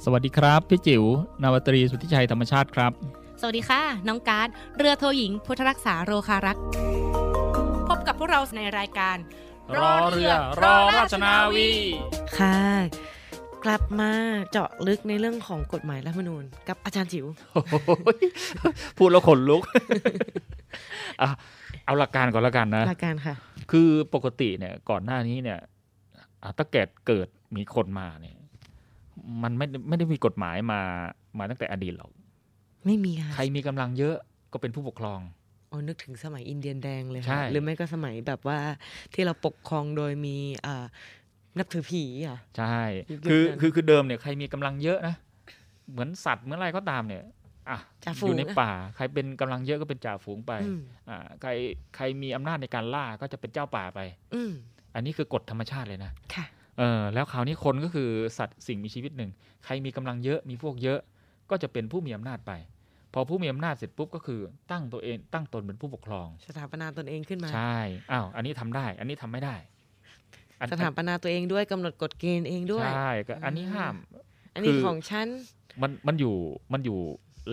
[0.05, 1.03] สวัสดีครับ พี่จิ๋ว
[1.41, 2.91] นาวาตรีสุทธิชัยธรรมชาติครับ
[3.41, 4.47] สวัสดีค่ะ น้องการ์ด
[4.77, 6.63] เรือโทหญิง พุทธรักษาโรคารักษ์
[7.87, 9.17] พบกับพวกเราในรายการ
[9.77, 10.31] รอเรือ
[10.61, 11.71] รอราชนาวี
[12.37, 12.59] ค่ะ
[13.63, 14.11] กลับมา
[14.51, 17.89] เจาะลึกในเรื่องของกฎหมายรัฐธรรมนูญ กับอาจารย์จิ๋วโอ้โห
[18.97, 19.61] พูดแล้วขนลุก
[21.21, 21.29] อะ
[21.89, 23.35] เอาหลักการก่อนละกันนะหลักการค่ะ
[23.71, 25.59] คือปกติเนี่ยก่อนหน้านี้เนี่ย
[26.43, 28.35] อะถ้าเกิดเกิดมีคนมาเนี่ย
[29.43, 30.81] มันไม่ไม่ได้มีกฎหมายมา
[31.37, 32.11] มาตั้งแต่อดีตหรอก
[32.85, 34.15] ไม่มีค่ะใครมีกำลังเยอะ
[34.53, 35.19] ก็เป็นผู้ปกครอง
[35.69, 38.59] โอ้นึกถึงสมัยอินเดียนแดงเลยใช่ค่ะหรือไม่ก็สมัยแบบว่า
[39.13, 40.35] ที่เราปกครองโดยมี
[40.65, 40.85] อ่า
[41.57, 42.79] นับถือผีอะใช่
[43.11, 45.15] ยุคคือนั้นคือคือเดิมเนี่ยใครมีกำลังเยอะนะ
[45.91, 47.23] เหมือนสัตว์เหมื่อนอะไรก็ตามเนี่ย
[47.71, 51.49] อะจ่าฝูงอยู่ในอะป่า ใครเป็นกำลังเยอะก็เป็นจ่าฝูงไปอืมอ่าใคร
[51.95, 53.99] ใครมีอำนาจในการล่าก็จะเป็นเจ้าป่าไป
[54.33, 54.51] อืม
[54.95, 56.45] อันนี้คือกฎธรรมชาติเลยนะค่ะ
[56.77, 59.31] เออแล้วคราวนี้คนก็คือสัตว์สิ่งมีชีวิตหนึ่ง
[59.65, 60.99] ใครมีกำลังเยอะมีพวกเยอะ
[61.49, 62.51] ก็จะเป็นผู้มีอำนาจไป
[63.13, 64.39] พอผู้มีอำนาจเสร็จปุ๊บก็คือ
[64.71, 67.77] ตั้งตัวเองตั้งตนเป็นผู้ปกครอง สถาปนาตนเองขึ้นมา ใช่
[68.11, 69.55] อ้าวอันนี้ทำได้ อันนี้ทำไม่ได้
[70.59, 73.95] อันสถาปนาตัวเองด้วยกำหนดกฎเกณฑ์เองด้วยใช่ก็อันนี้ห้าม
[74.53, 75.27] อันนี้คือของฉัน
[75.81, 76.35] มันมันอยู่
[76.73, 76.99] มันอยู่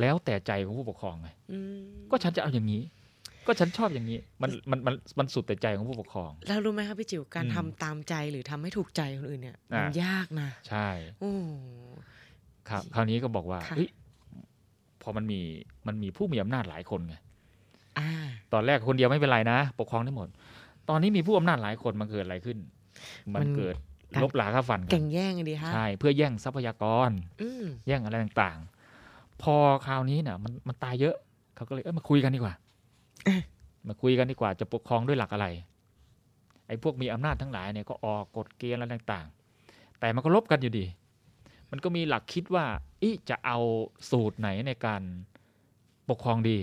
[0.01, 1.79] แล้วแต่ใจของผู้ปกครองไงอืม
[2.11, 2.83] ก็ฉันจะเอาอย่างนี้
[3.47, 10.89] ก็ฉันชอบอย่างนี้ มันมันมันมันสุดแต่ใจของผู้ปกครอง แล้วรู้ไหมครับพี่จิ๋วการอืมทำตามใจหรือทำให้ถูกใจคนอื่นเนี่ยมันอะยากนะ ใช่
[11.21, 11.33] โอ้
[12.71, 13.91] ครับ คราวนี้ก็บอกว่าค่ะเฮ้ย
[15.03, 15.41] พอมันมี
[15.87, 17.15] มันมีผู้มีอำนาจหลายคนไง
[17.99, 18.11] อ่า
[18.53, 20.29] ตอนแรกคนเดียวไม่เป็นไรนะ ปกครองได้หมด
[20.89, 22.59] ตอนนี้มีผู้อำนาจหลายคนมันเกิดอะไรขึ้น
[23.35, 23.75] มันมันเกิด
[24.15, 27.11] การลบหลาค่าฟันกัแก่นงแย่งกันดีฮะใช่เพื่อแย่งทรัพยากร
[27.43, 28.76] อืมแย่งอะไรต่างๆ
[29.43, 29.55] พอ
[29.87, 31.17] คราวนี้เนี่ยมันมันตายเยอะ
[31.57, 32.55] เขาก็เลยเอ้ยมาคุยกันดีกว่า
[33.25, 33.41] เอ๊ะ
[33.89, 35.47] มาคุยกันดีกว่าจะปกครองด้วยหลักอะไร
[36.67, 40.87] ไอ้พวกมีอำนาจทั้งหลายเนี่ยก็ออกกฎเกณฑ์อะไรต่างๆ แต่มันก็ลบกันอยู่ดี
[41.71, 42.65] มันก็มีหลักคิดว่า
[43.03, 43.59] อีจะเอา
[44.11, 45.03] สูตรไหนในการ
[46.09, 46.59] ปกครองดี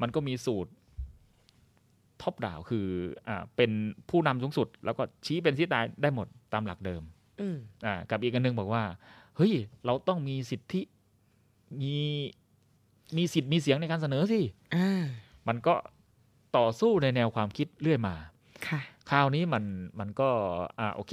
[0.00, 0.70] มันก็มีสูตร
[2.22, 2.86] ท็อปดาวคือ
[3.28, 3.70] อ่าเป็น
[4.10, 7.02] ผู้นำสูงสุด แล้วก็ชี้เป็นที่ตายได้หมดตามหลักเดิม
[7.40, 7.56] อืม
[7.86, 8.82] อ่ากับอีกอันหนึงบอกว่า
[9.36, 9.52] เฮ้ย
[9.84, 10.80] เราต้องมีสิทธิ
[11.80, 11.94] มี
[13.16, 14.40] มีสิทธิ์มีเสียงในการเสนอสิ
[14.74, 15.04] อ่า
[15.48, 15.74] มันก็
[16.56, 18.14] ต่อสู้ในแนวความคิดเรื่อยมา
[18.68, 19.64] ค่ะคราวนี้มัน
[20.00, 20.28] มันก็
[20.80, 21.12] อ่าโอเค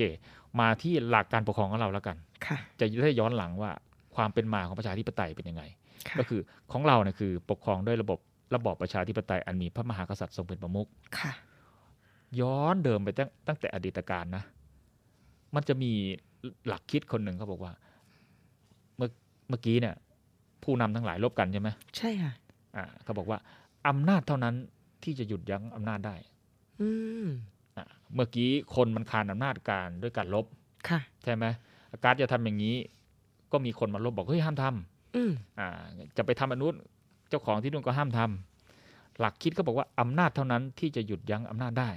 [0.60, 3.72] มาที่หลักการปกครองของเราแล้วกันค่ะจะได้ย้อนหลังว่า
[4.16, 5.64] ความเป็นมาของประชาธิปไตยเป็นยังไง
[6.08, 6.42] ค่ะก็คือ
[6.72, 8.20] ของเราเนี่ยคือปกครองด้วยระบบ
[8.56, 10.88] ระบอบประชาธิปไตยอันมีพระมหากษัตริย์ทรงเป็นประมุข
[11.20, 11.32] ค่ะ
[12.40, 14.44] ย้อนเดิมไปตั้งตั้งแต่อดีตการนะ
[15.56, 15.92] มันจะมี
[16.68, 17.74] หลักคิดคนหนึ่งเขาบอกว่า
[18.98, 19.10] เมื่อ
[19.50, 19.96] เมื่อกี้เนี่ย
[20.66, 22.34] ผู้นำทั้งหลายลบกันใช่ไหมใช่ค่ะ
[22.76, 23.40] อ่าเขาบอกว่า
[23.88, 24.56] อำนาจเท่านั้น
[25.04, 26.16] ที่จะหยุดยั้งอำนาจได้
[26.82, 26.90] อื
[27.24, 27.28] ม
[27.78, 27.86] อะ
[28.16, 30.46] เมื่อกี้คนมันคานอำนาจการด้วยการลบ
[30.90, 31.46] ค่ะ ใช่ไหม
[32.04, 32.76] การจะทำอย่างนี้
[33.52, 35.70] ก็มีคนมาลบบอกเฮ้ยห้ามทำอืมอ่า
[36.18, 36.74] จะไปทำอนนุษ
[37.30, 41.90] เจ้าของที่นู่นก็ห้ามทำหลักคิดก็บอกว่าอำนาจเท่านั้นที่จะหยุดยั้งอำนาจได้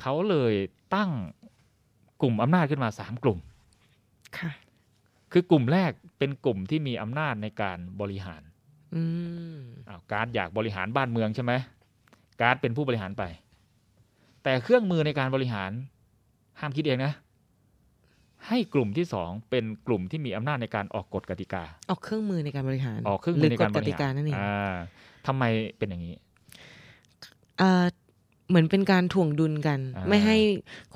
[0.00, 0.54] เขาเลย
[0.94, 1.10] ตั้ง
[2.22, 3.38] กลุ่มอำนาจขึ้นมาสามกลุ่ม
[4.38, 4.50] ค่ะ
[5.32, 8.42] คือกลุ่มแรกเป็นกลุ่มที่มีอำนาจในการบริหาร
[8.94, 9.02] อื
[9.56, 9.58] ม
[9.88, 11.52] อ้าวการอยากบริหารบ้านเมืองใช่ไหม
[12.42, 13.24] การเป็นผู้บริหารไป
[14.42, 15.70] แต่เครื่องมือในการบริหาร
[16.60, 17.12] ห้ามคิดเองนะ
[18.48, 24.72] ให้กลุ่มที่สองเป็นกลุ่มที่มีอำนาจในการออกกฎกติกา ออกเครื่องมือในการบริหาร ออกเครื่องหมืรืออในกการฎบกริติหารกานั่นเองอ่า
[25.26, 25.44] ทำไม
[25.78, 26.14] เป็นอย่างนี้
[28.48, 30.36] เอ่อเหมือนเป็นการถ่วงดุลกันอ่าไม่ให้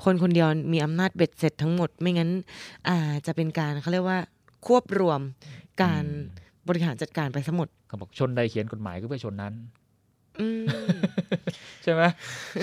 [0.03, 2.29] คนคนเดียวมีอำนาจเบ็ดเสร็จทั้งหมด ไม่งั้น
[2.87, 4.19] อ่าจะเป็นการเขาเรียกว่า
[4.65, 5.19] ควบรวม
[5.83, 6.03] การ
[6.67, 9.53] บริหารจัดการไปทั้งหมดเขาบอกชนใดเขียนกฎหมายก็เพื่อชนนั้น
[10.39, 10.63] อืม
[11.83, 12.01] ใช่ไหม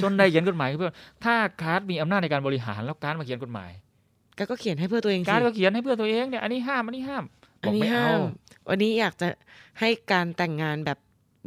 [0.02, 0.92] ชนใดเขียนกฎหมายก็เพื่อ
[1.24, 3.70] ถ้าการ์ดมีอำนาจในการบริหารแล้วการ์ดมาเขียนกฎหมาย
[4.38, 7.24] ก็ก็เขียนให้เพื่อตัวเองสิการ์ดก็เขียนให้เพื่อตัวเองเนี่ยอันนี้ห้ามอันนี้ห้าม
[7.62, 8.22] บอัอนกนี้ไม่ห้าเอาม
[8.68, 9.28] วันนี้อยากจะ
[9.80, 10.98] ให้การแต่งงานแบบ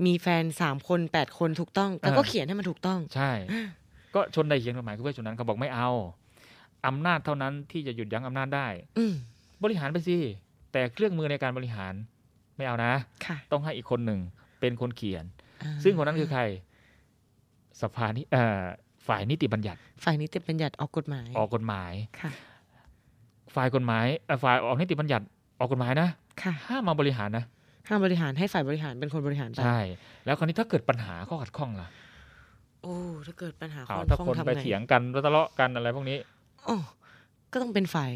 [0.05, 3.31] มีแฟนสามคนแปดคนถูกต้อง แต่ก็เขียนให้มันถูกต้อง ใช่
[4.15, 5.89] ก็ชนใดเขียนกฎหมายก็เพื่อชนนั้นเขาบอกไม่เอา
[6.87, 8.67] อำนาจเท่านั้นที่จะหยุดยั้งอำนาจได้
[8.97, 9.13] อืม
[9.63, 10.17] บริหารไปสิ
[10.71, 11.93] แต่เครื่องมือในการบริหาร
[12.57, 12.93] ไม่เอานะ
[13.25, 14.19] ค่ะต้องให้อีกคนหนึ่ง
[14.59, 15.25] เป็นคนเขียน
[15.61, 16.41] อ่าซึ่งคนนั้นคือใคร
[17.81, 18.61] สภานิเอ่อ
[19.07, 22.31] ฝ่ายนิติบัญญัติ ฝ่ายนิติบัญญัติออกกฎหมาย ออกกฎหมายค่ะ
[23.55, 25.25] ฝ่ายกฎหมายเอ่อฝ่ายออกนิติบัญญัติ
[25.59, 26.09] ออกกฎหมายนะ
[26.41, 27.45] ค่ะห้ามมาบริหารนะ
[27.87, 29.81] ห้ามบริหารให้ฝ่ายบริหารเป็นคนบริหารไปใช่
[30.25, 31.87] แล้วคราวนี้ถ้าเกิดปัญหาข้อขัดข้องล่ะ
[32.83, 32.95] โอ้
[33.27, 36.17] ถ้าเกิดปัญหาอ้าวข้อถ้าข้องคนทำไปไงเถียงกันแล้วทะเลาะกันอะไรพวกนี้
[36.67, 36.77] อ๋อ
[37.51, 38.11] ก็ต้องเป็นฝ่าย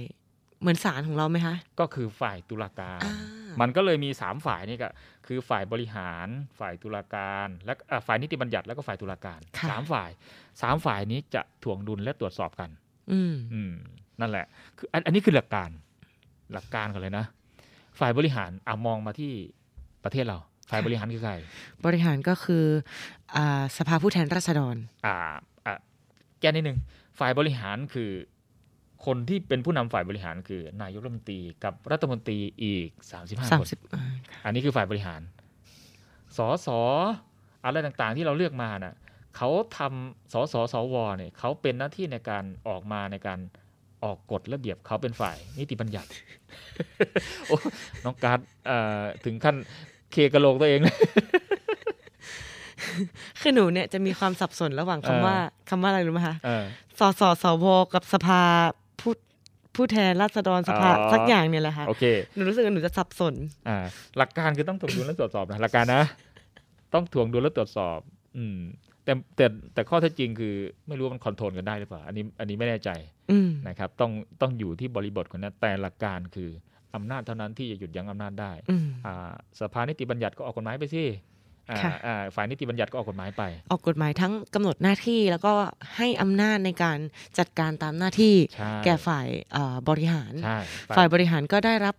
[0.62, 3.16] เหมือนศาลของเราไหมคะ ก็คือฝ่ายตุลาการอ่า
[3.62, 4.90] มันก็เลยมีสามฝ่ายนี่ก็
[5.28, 6.28] คือฝ่ายบริหาร
[6.60, 9.40] ฝ่ายตุลาการ และอะฝ่ายนิติบัญญัติแล้วก็ฝ่ายตุลาการ
[9.70, 10.10] สามฝ่าย
[10.62, 12.70] สามฝ่ายนี้จะถ่วงดุลและตรวจสอบกัน
[13.12, 13.74] อืมอืม
[14.20, 14.46] นั่นแหละ
[14.78, 15.70] คืออันอันนี้คือหลักการ
[16.54, 17.26] หลักการกันเลยนะ
[18.00, 19.34] ฝ่ายบริหารอะมองมาที่
[20.08, 20.38] ประเทศเรา
[20.70, 21.34] ฝ่ายบริหารคือใคร
[21.86, 22.66] บริหารก็คือ
[23.36, 25.16] อ่าสภาผู้แทนราษฎร อ่า
[25.66, 25.76] อะ
[26.40, 26.78] แก้นิดนึง
[27.20, 28.12] ฝ่ายบริหารคือ
[29.06, 33.20] คนที่เป็นผู้นำฝ่ายบริหารคือนายกรัฐมนตรีกับรัฐมนตรีอีก 35สา
[33.58, 34.04] มคนสิบอ่า
[34.46, 35.22] อันนี้คือฝ่ายบริหาร
[36.38, 36.80] สอสอ
[37.66, 38.96] อะไรต่างๆ ที่เราเลือกมาน่ะ
[39.38, 43.40] เขาทำสอสอสวเนี่ยเขาเป็นหน้าที่ในการออกมาในการ
[44.04, 46.10] ออกกฎระเบียบเขาเป็นฝ่ายนิติบัญญัติ
[47.48, 47.58] โอ้
[48.04, 49.56] น้องการดเอ่อถึงขั้น
[50.12, 50.98] เคกระโหลกตัวเองเลย
[53.42, 55.36] คือหนูเนี่ยจะมีความสับสนระหว่างคำเออว่า
[55.70, 56.66] คำว่าอะไรรู้ไหมคะเออ
[57.00, 58.42] สสสวกับสภา
[59.02, 59.14] ผู้
[59.76, 62.04] ผู้แทนราษฎรสภาอ๋อสักอย่างเนี่ยแหละค่ะโอเค
[62.36, 63.34] หนูรู้สึกว่าหนูจะสับสน
[63.68, 63.78] อ่า
[64.18, 66.04] หลักการคือต้องถ่วงดุลและตรวจสอบนะหลักการนะ
[66.94, 68.00] ต้องถ่วงดุลและตรวจสอบ
[68.38, 68.58] อืม
[69.04, 70.54] แต่แต่แต่ข้อเท็จจริงคือ
[70.88, 72.90] ไม่รู้ว่ามันคอนโทรลกันได้หรือเปล่า อันนี้อันนี้ไม่แน่ใจ
[73.32, 76.50] อืมนะครับ ต้องต้องอยู่ที่บริบทคนนั้นแต่หลักการคือ
[76.98, 81.06] อำนาจเท่านั้นที่จะหยุดยั้งอำนาจได้อืมอ่าสภานิติบัญญัติก็ออกกฎหมายไปสิ
[81.72, 85.54] อ่าค่ะอ่าฝ่ายนิติบัญญัติก็ออกกฎหมายไป ออกกฎหมายทั้งกำหนดหน้าที่แล้วก็
[85.96, 86.98] ให้อำนาจในการ
[87.38, 90.58] จัดการตามหน้าที่ใช่แก่ฝ่ายเอ่อบริหารใช่
[90.96, 91.96] ฝ่ายบริหารก็ได้รับ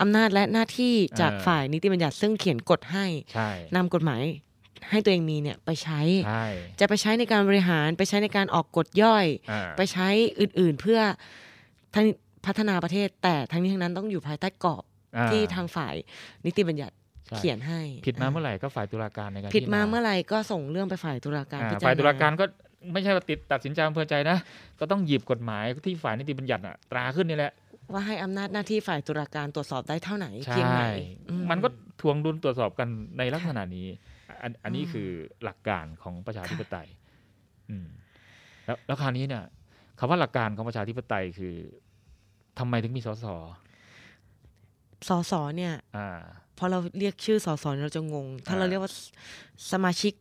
[0.00, 4.22] อำนาจและหน้าที่จากเออฝ่ายนิติบัญญัติซึ่งเขียนกฎให้ใช่นำกฎหมาย
[4.90, 6.46] ให้ตัวเองมีเนี่ยไปใช้ใช่
[6.80, 10.08] จะไปใช้ในการบริหารไปใช้ในการออกกฎย่อยอ่าไปใช้
[10.40, 11.00] อื่นๆเพื่อ
[11.94, 12.06] ทั้ง
[12.46, 14.84] พัฒนาประเทศ แต่ทั้งนี้ทั้งนั้นต้องอยู่ภายใต้กรอบ
[15.16, 15.94] อ่าที่ทางฝ่าย
[16.46, 16.94] นิติบัญญัติ
[17.26, 22.44] ใช่เขียนให้ ผิดมาเมื่อไหร่ก็ฝ่ายตุลาการในการผิดมาพิจรณเมื่อไหร่ก็ส่งเรื่องไปฝ่ายตุลาการอ่าพิจารณฝ่ายตุลาการก็
[22.92, 24.38] ไม่ใช่ว่าติดตัดสินใจอำเภอใจนะ
[24.80, 27.52] ก็ต้องหยิบกฎหมายที่ฝ่ายนิติบัญญัติอะตราขึ้นนี่แหละ
[27.92, 30.84] ว่าให้อำนาจหน้าที่ฝ่ายตุลาการตรวจสอบได้เท่าไหนใช่เพียงไหน
[31.28, 31.68] อืมันก็
[32.00, 32.88] ทวงดุลตรวจสอบกัน
[33.18, 33.86] ในลักษณะนี้
[34.42, 35.08] อันอันนี้คือ
[35.44, 36.88] หลักการของประชาธิปไตย
[37.70, 37.86] อืม
[38.66, 39.44] แล้วแล้วคราวนี้เนี่ย
[39.98, 41.54] คำว่าหลักการของประชาธิปไตยคือ
[42.60, 43.26] ทำไมถึงมีสส
[45.08, 46.20] สสเนี่ยอ่า
[46.58, 48.92] พอเราเรียกชื่อสสเราจะงง ถ้าอ่าเราเรียกว่า
[49.72, 50.12] สมาชิก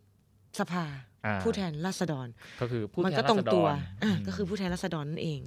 [0.60, 0.86] สภา
[1.26, 2.28] อ่าผู้แทนราษฎร
[2.62, 3.70] ก็คือผู้มันแทก็นตรงราษฎตัวร
[4.04, 5.42] อะมก็คือผู้แทนราษฎรนั่นเอง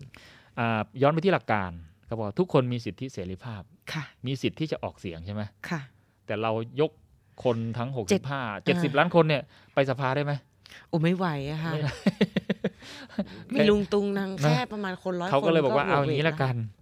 [0.58, 1.70] อ่าย้อนไปที่หลักการ
[2.06, 3.62] เขาบอกว่าทุกคนมีสิทธิเสรีภาพ
[3.92, 5.80] ค่ะ มีสิทธิ์ที่จะออกเสียงใช่ไหมค่ะ
[6.26, 6.90] แต่เรายก
[7.44, 9.42] คนทั้งหกเจ็สิดบห้าอ่าเจ็ดสิบล้านคนเนี่ย
[9.74, 10.32] ไปสภาได้ไหม
[10.88, 11.92] โอ้ไม่ไหวอะค่ะไม่ได้
[13.54, 16.81] มีลุงตุงนางนะแค่ประมาณคนร้อยคนเขาก็เลยบอกว่าเอาโหวตอย่างนี้ละกันค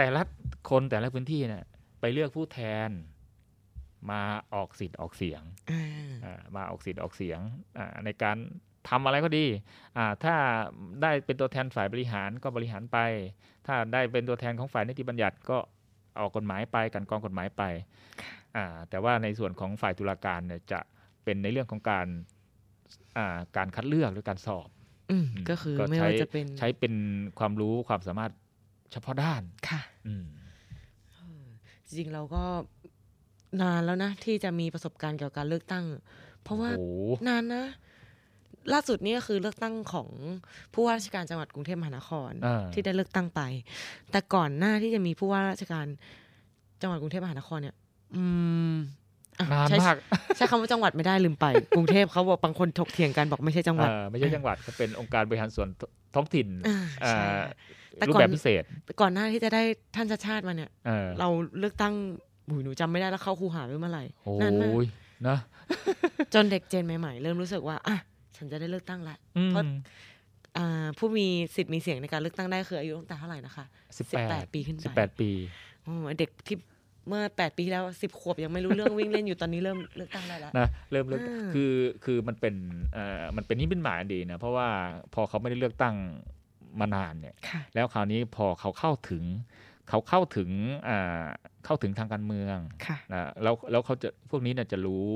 [0.00, 0.22] แต่ละ
[0.70, 1.64] คนแต่ละพื้นที่เนี่ย
[2.00, 2.90] ไปเลือกผู้แทน
[4.10, 4.22] มา
[4.54, 5.84] ออกสิทธิ์ออกเสียงอ่า
[6.24, 7.40] อ่ามาออกสิทธิ์ออกเสียง
[7.78, 8.36] อ่าในการ
[8.88, 9.46] ทำอะไรก็ดี
[9.96, 10.34] อ่าถ้า
[11.02, 12.98] ได้เป็นตัวแทนฝ่ายบริหารก็บริหารไป
[13.66, 15.58] ถ้าได้เป็นตัวแทนของฝ่ายนิติบัญญัติก็
[16.20, 17.62] ออกกฎหมายไปกันกรองกฎหมายไป
[18.56, 20.80] อ่าแต่ว่าในส่วนของฝ่ายตุลาการเนี่ยจะ
[21.24, 22.06] เป็นในเรื่องของการ
[23.16, 24.68] อ่าการคัดเลือกหรือการสอบ
[25.10, 26.94] อืมอืมก็คือก็ไม่ใช้ว่าจะเป็นใช้เป็น
[27.38, 28.32] ความรู้ความสามารถ
[28.92, 30.26] เฉพาะด้านค่ะอืม
[31.86, 32.42] จริงๆเราก็
[33.62, 35.84] นานแล้วนะ ที่จะมีประสบการณ์เกี่ยวกับการเลือกตั้ง
[36.42, 37.64] เพราะว่าโอ้โหนานนะ
[38.72, 40.08] ล่าสุดนี่ก็คือเลือกตั้งของ
[40.74, 43.40] ผู้ว่าราชการจังหวัดกรุงเทพมหานครอ่าที่ได้เลือกตั้งไป
[44.10, 45.86] แต่ก่อนหน้าที่จะมีผู้ว่าราชการ
[46.82, 47.76] จังหวัดกรุงเทพมหานครเนี่ย
[48.16, 48.24] อื
[48.72, 48.74] ม
[49.38, 49.96] อะนานใช้มาก
[50.36, 55.68] ใช้คำว่าจังหวัดไม่ได้ลืมไป กรุงเทพเขาบอกบางคนถกเถียงกันบอกไม่ใช่จังหวัดเอ่อไม่ใช่จังหวัดก็เป็นองค์การบริหารส่วน
[56.14, 56.78] ท้องถิ่นอ่า
[57.08, 57.46] ใช่อ่า
[57.98, 59.62] แต่รูปก่อนแบบพิเศษแต่ก่อนหน้าที่จะได้
[59.96, 61.28] ท่านชาติชาติมาเนี่ยเออเรา
[61.58, 61.94] เลือกตั้ง
[62.48, 64.86] หุยหนูจำไม่ได้แล้วเข้าคูหาไปเมื่อไหร่โอ้นานมากย
[65.28, 65.38] นะ
[66.34, 67.96] จนเด็กเจนใหม่ๆ เริ่มรู้สึกว่าอะ
[68.36, 69.64] ฉันจะได้เลือกตั้งละอืมเพราะ
[70.56, 71.26] อ่าผู้มี
[71.56, 73.64] สิทธิ์มีเสียงในการเลือกตั้งได้คืออายุตั้งแต่เท่าไหร่นะคะ
[73.98, 75.30] สิบแปด18ปีขึ้นไปสิบแปดปี
[75.84, 76.56] โอ้เด็กที่
[77.08, 81.72] เมื่อแปดปีที่แล้วสิบขวบยังไม่รู้เรื่องวิ่งเล่นอยู่ตอนนี้เริ่มเลือกตั้งได้แล้วนะเริ่มเลือกอ่าคือ
[82.04, 82.54] คือมันเป็น
[82.94, 84.68] เอ่อมันเป็นนิมิตหมายอันดีนะเพราะว่า
[85.14, 85.94] พอเขาไม่ได้เลือกตั้ง
[86.80, 89.24] มานานเนี่ยค่ะแล้วคราวนี้พอเขาเข้าถึง
[89.88, 90.50] เขาเข้าถึง
[90.88, 91.24] อ่า
[91.64, 92.56] เข้าถึงทางการเมือง
[92.86, 95.06] ค่ะนะแล้วแล้วเขาจะพวกนี้เนี่ยจะรู้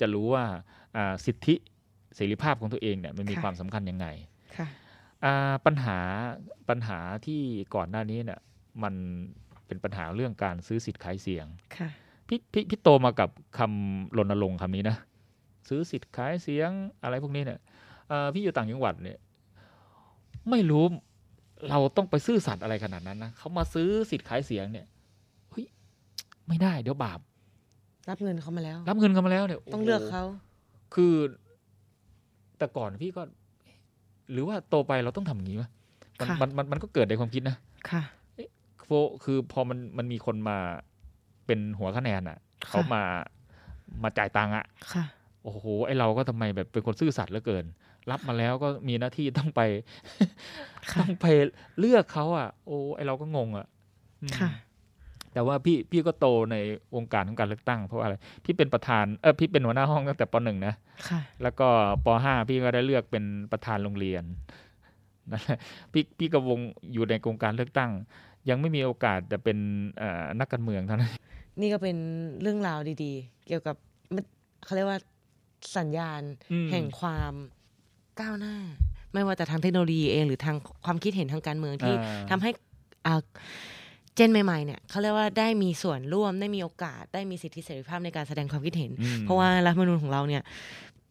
[0.00, 0.44] จะรู้ว่า
[0.96, 1.54] อ่าสิทธิ
[2.14, 4.06] เสรีภาพของตัวเองเนี่ยมันมีค่ะความสำคัญยังไง
[4.56, 4.66] ค่ะ
[5.24, 5.98] อ่าปัญหา
[6.68, 7.40] ปัญหาที่
[7.74, 8.40] ก่อนหน้านี้เนี่ย
[8.82, 8.94] มัน
[9.66, 11.46] เป็นปัญหาเรื่องการซื้อสิทธิ์ขายเสียง
[11.76, 11.88] ค่ะ
[12.28, 14.96] พี่พี่พี่โตมากับคำรณรงค์คำนี้นะ
[15.68, 16.70] ซื้อสิทธิ์ขายเสียง
[17.02, 17.60] อะไรพวกนี้เนี่ย
[18.08, 19.18] เอ่อพี่อยู่ต่างจังหวัดเนี่ย
[20.50, 20.84] ไม่รู้
[21.70, 24.86] เราต้องไปซื่อสัตย์อะไรขนาดนั้นนะเขามาซื้อสิทธิ์ขายเสียงเนี่ย
[25.50, 25.64] เฮ้ย
[26.48, 27.20] ไม่ได้เดี๋ยวบาป
[28.08, 30.24] รับเงินเขามาแล้ว รับเงินกันมาแล้วเนี่ยต้องโโหเลือกเขา
[30.94, 31.14] คือ
[32.58, 33.22] แต่ก่อนพี่ก็
[34.32, 35.70] หรือว่าโตไปเราต้องทำอย่างนี้วะ
[36.20, 37.56] มันมันมันมันก็เกิดในความคิดนะ
[37.90, 38.02] ค่ะ
[38.84, 38.90] โฟ
[39.24, 40.58] คือพอมันมันมีคนมา
[41.46, 42.38] เป็นหัวคะแนนอะ
[42.68, 43.02] เขามา
[44.02, 45.04] มาจ่ายตังค์อะ ค่ะ
[45.42, 47.64] โอ้โหไอเราก็ทำไมแบบเป็นคนซื่อสัตย์เหลือเกิน
[48.10, 49.60] รับมาแล้วก็มีหน้าที่ต้องไป
[50.92, 51.26] ค่ะต้องไป
[51.78, 53.66] เลือกเขาอะ โอ้ไอเราก็งงอะ
[54.22, 54.50] อืมค่ะ
[55.32, 56.56] แต่ว่าพี่พี่ก็โตใน
[56.96, 60.74] วงการของการเลือกตั้งเพราะว่าอะไร พี่เป็นประธานเออพี่เป็นหัวหน้าห้องตั้งแต่ปหนึ่งนะ
[61.08, 61.68] ค่ะ แล้วก็
[62.04, 64.24] ปห้าพี่ก็ได้เลือกเป็นประธานโรงเรียน
[65.30, 65.58] นั่นแหละ
[65.92, 66.58] พี่พี่ก็วง
[66.92, 67.90] อยู่ในโครงการเลือกตั้ง
[68.48, 69.58] ยังไม่มีโอกาสจะเป็น
[69.98, 71.12] เอ่อนักการเมืองเท่านั้น
[71.60, 71.96] นี่ก็เป็น
[72.40, 73.76] เรื่องราวดี ๆ เกี่ยวกับ
[74.14, 74.24] มัน
[74.64, 75.00] เขาเรียกว่า
[75.76, 77.32] สัญญาณอืมแห่งความ
[78.20, 78.54] ก้าวหน้า
[79.12, 82.50] ไม่ว่าจะทางเทคโนโลยีเองหรือทางความคิดเห็นทางการเมืองที่อ่าทำให้
[83.06, 83.20] อ่า
[84.14, 90.42] เจนใหม่ๆเนี่ยเขาเรียกว่าได้มีส่วนร่วมได้มีโอกาสได้มีสิทธิเสรีภาพในการแสดงความคิดเห็นอืมเพราะว่ารัฐธรรมนูญของเราเนี่ย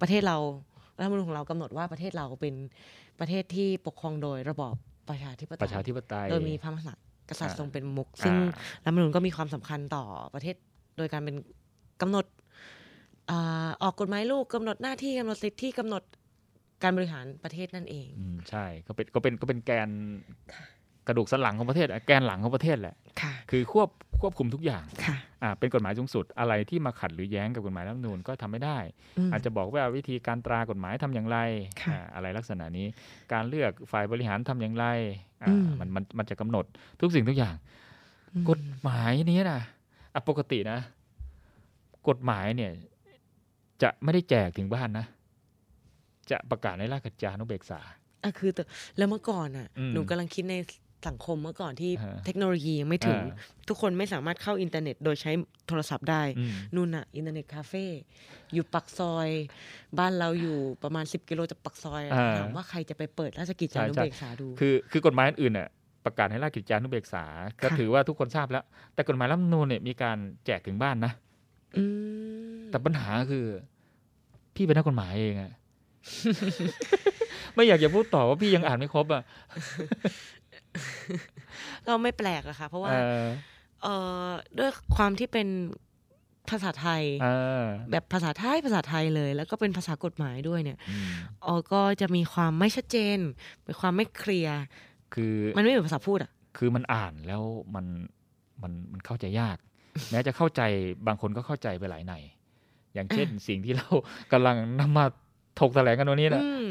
[0.01, 0.37] ประเทศเรา
[0.97, 2.55] รัฐธรรมนูญของเรากำหนดว่าประเทศเราเป็น
[3.19, 4.73] ประเทศที่ปกครองโดยระบอบ
[5.09, 6.93] ประชาธิปไตประชายธิปไตยโดยมีพระมหา
[7.29, 8.49] กษัตริย์อ่าทรงเป็นมุก ซึ่งอ่า
[8.83, 10.55] รัฐธรรมนูญก็มีความสำคัญต่อประเทศ
[10.97, 11.35] โดยการเป็น
[12.01, 12.25] กำหนด
[13.29, 16.03] อ่าออกกฎหมายลูกกำหนดหน้าที่กำหนดสิทธิกำหนด
[16.83, 19.89] การบริหารประเทศนั่นเองอืมใช่ก็เป็นก็เป็นก็เป็นแกน
[21.07, 23.89] กระดูกสันหลังของประเทศอะแกนหลังของประเทศแหละค่ะคือควบ
[24.21, 28.77] ควบคุมทุกอย่างค่ะอ่าเป็นกฎหมายสูงสุดอะไรที่มาขัดหรือแย้งกับกฎหมายรัฐธรรมนูญก็ทำไม่ได้
[29.17, 31.37] อืมอาจจะบอกว่าวิธีการตรากฎหมายทำอย่างไร
[31.81, 32.87] ค่ะอ่าอะไรลักษณะนี้
[33.33, 34.85] การเลือกฝ่ายบริหารทำอย่างไร
[35.43, 36.65] อ่าอืมมันมันมันจะกำหนด
[37.01, 37.55] ทุกสิ่งทุกอย่าง
[38.33, 39.61] อืมกฎหมายนี้นะ
[40.13, 40.79] อะปกตินะ
[42.09, 42.71] กฎหมายเนี่ย
[43.81, 45.05] จะไม่ได้แจกถึงบ้านนะ
[46.31, 47.79] จะประกาศในราชกิจจานุเบกษา
[48.23, 48.63] อะคือแต่
[48.97, 50.55] แล้วเมื่อก่อนอะอืมหนูกำลังคิดใน
[51.07, 53.35] สังคมเมื่อก่อนที่ฮะเทคโนโลยียังไม่ถึงอ่า
[53.67, 55.31] ทุกคนไม่สามารถเข้าอินเทอร์เน็ต โดยใช้
[55.67, 57.85] โทรศัพท์ได้อืมนู่นน่ะ อินเทอร์เน็ตคาเฟ่
[58.53, 59.27] อยู่ปักซอย
[59.99, 65.69] บ้านเราอยู่ประมาณ 10 กิโลจากปักซอยอะอ่าถามว่าใครจะไปเปิดราชกิจจานุใช่ใช่เบกษาดู คือคือกฎหมายอื่นๆน่ะ
[66.05, 67.25] ประกาศให้ราชกิจจานุเบกษา
[67.63, 68.63] ก็ค่ะถือว่าทุกคนทราบแล้ว
[68.93, 71.11] แต่กฎหมายรัฐธรรมนูญเนี่ยมีการแจกถึงบ้านนะ
[71.77, 71.83] อื
[72.57, 73.45] มแต่ปัญหาคือ
[74.55, 75.51] พี่เป็นนักกฎหมายเองอะ
[77.53, 79.23] ไม่อยากจะพูดต่อว่าพี่ยังอ่านไม่ครบอะ
[81.85, 83.25] ก็ไม่แปลกอะค่ะ เพราะว่า เออ
[83.83, 83.95] เอ่
[84.25, 85.47] อด้วยความที่เป็น
[86.49, 87.27] ภาษาไทยเอ
[87.61, 91.09] อแบบภาษาไทยภาษาไทยเลย แล้วก็เป็นภาษากฎหมายด้วยเนี่ยอืม
[91.43, 93.17] เออก็จะมีความไม่ชัดเจน
[93.63, 94.59] เป็นความไม่เคลียร์
[95.13, 97.43] คือมันไม่เหมือนภาษาพูดอะคือมันอ่านแล้ว
[97.75, 97.85] มัน
[98.61, 99.57] มันมันเข้าใจยาก
[100.11, 100.61] แม้จะเข้าใจ
[101.07, 102.13] บางคนก็เข้าใจไปหลายใน
[102.93, 103.89] อย่างเช่นสิ่งที่เรา
[104.31, 105.05] กำลังนำมา
[105.59, 106.65] ถกแถลงกันวันนี้แหละอืม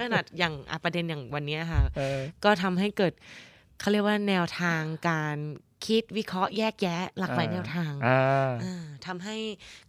[0.00, 3.12] ขนาดอย่างอะประเด็นอย่างวันเนี้ยค่ะเออก็ทำให้เกิด
[3.80, 5.36] เขาเรียกว่าแนวทางการ
[5.86, 9.36] คิดวิเคราะห์แยกแยะ หลากหลายอ่าแนวทางอ่าอ่าทำให้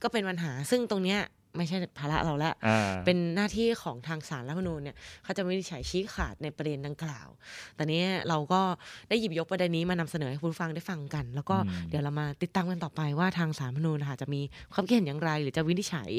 [0.02, 1.20] ก็เป็นปัญหาซึ่งตรงเนี้ย
[1.58, 7.28] ไม่ใช่ภาระเราละอ่าเป็นหน้าที่ของทางศาลรัฐธรรมนูญเนี่ยเขาจะไม่ได้ใช้ชี้ขาดในประเด็นดังกล่าว
[7.76, 8.62] แต่เนี้ยเราก็
[9.10, 14.42] ได้หยิบยกประเด็นนี้มานำเสนอให้คุณผู้ฟังได้ฟังกัน แล้วก็อืมเดี๋ยวเรามาติดตามกันต่อไปว่าทางศาลรัฐธรรมนูญนะคะจะมี
[14.74, 16.12] ความคิดเห็นอย่างไร หรือจะวินิจฉัย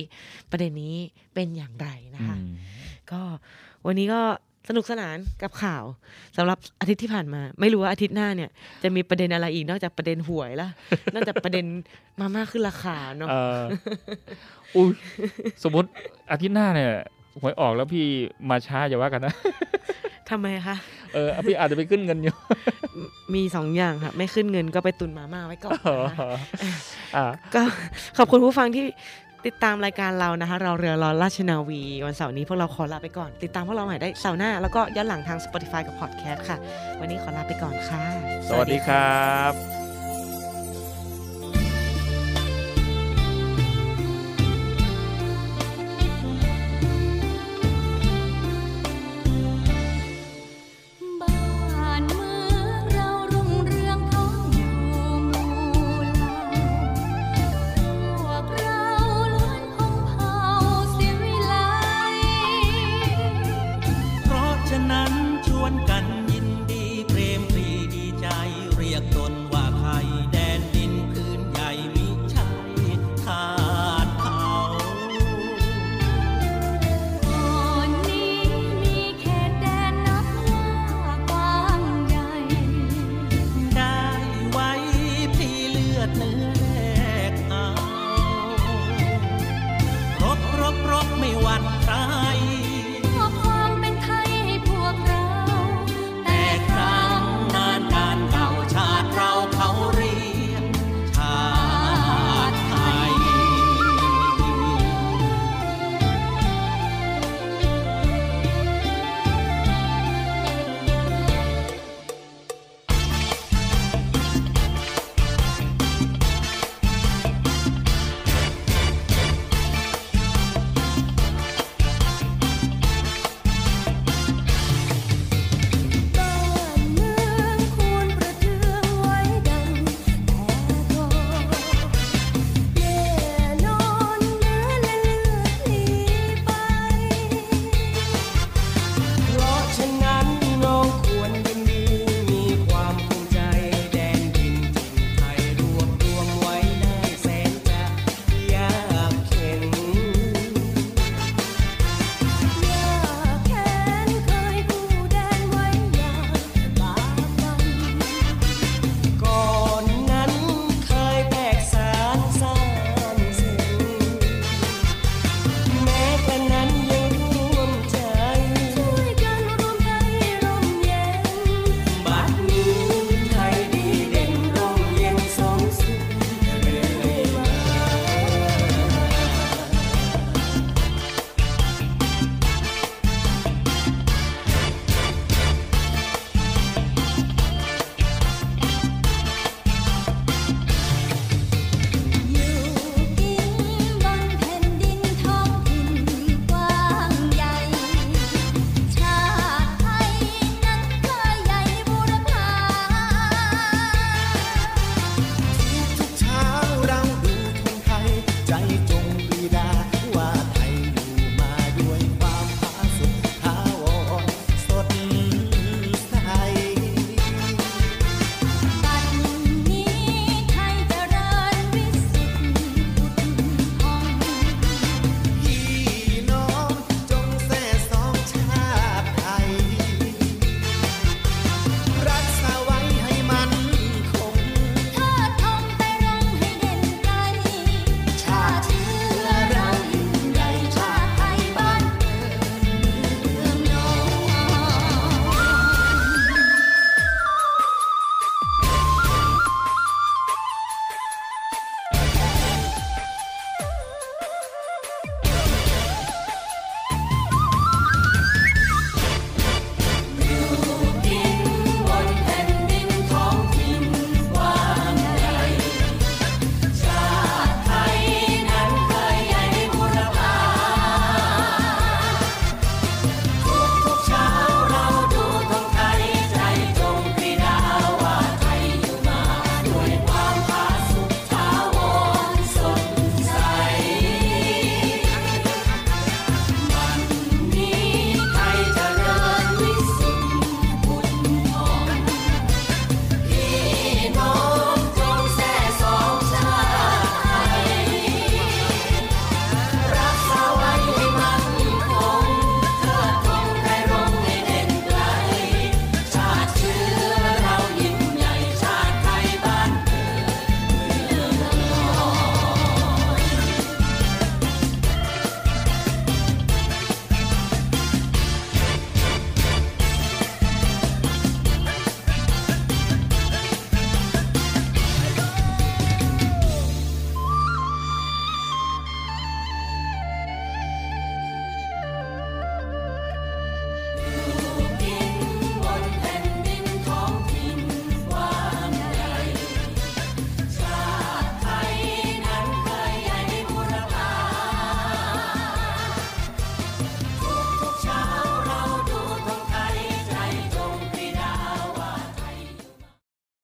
[0.51, 0.95] ประเด็นนี้
[1.35, 2.55] เป็นอย่างไรนะคะอืม
[3.13, 3.21] ก็
[3.87, 4.21] วันนี้ก็
[4.69, 5.85] สนุกสนานกับข่าว
[6.37, 8.51] สำหรับอาทิตย์ที่ผ่านมา ไม่รู้ว่าอาทิตย์หน้าเนี่ย
[8.83, 10.69] จะมีประเด็นอะไรอีกนอกจากประเด็นหวยละ
[11.15, 11.65] นอกจากประเด็น
[12.21, 13.63] มาม่าขึ้นราคาเนาะเออ
[14.75, 14.91] อุ้ย
[15.65, 15.89] สมมติ
[16.31, 16.91] อาทิตย์หน้าเนี่ย
[17.41, 18.05] หวยออกแล้วพี่
[18.49, 19.35] มาช้าอย่าว่ากันนะ
[20.31, 20.77] ทำไมคะ
[21.15, 22.35] เออพี่อาจจะไปขึ้นเงินอยู่
[23.35, 26.31] มีสองอย่างค่ะ ไม่ขึ้นเงินก็ไปตุนมาม่าไว้ก่อนอ๋อนะคะ
[27.17, 27.63] อ่าก็
[28.19, 28.87] ขอบคุณผู้ฟังที่
[29.47, 36.57] ติดตามรายการเรานะคะ เราเรือรอราชนาวี วันเสาร์นี้พวกเราขอลาไปก่อน ติดตามพวกเราใหม่ได้เสาร์หน้า แล้วก็ย้อนหลังทาง Spotify กับ Podcast ค่ะ
[37.01, 38.03] วันนี้ขอลาไปก่อนค่ะ
[38.49, 39.82] สวัสดีครับบ้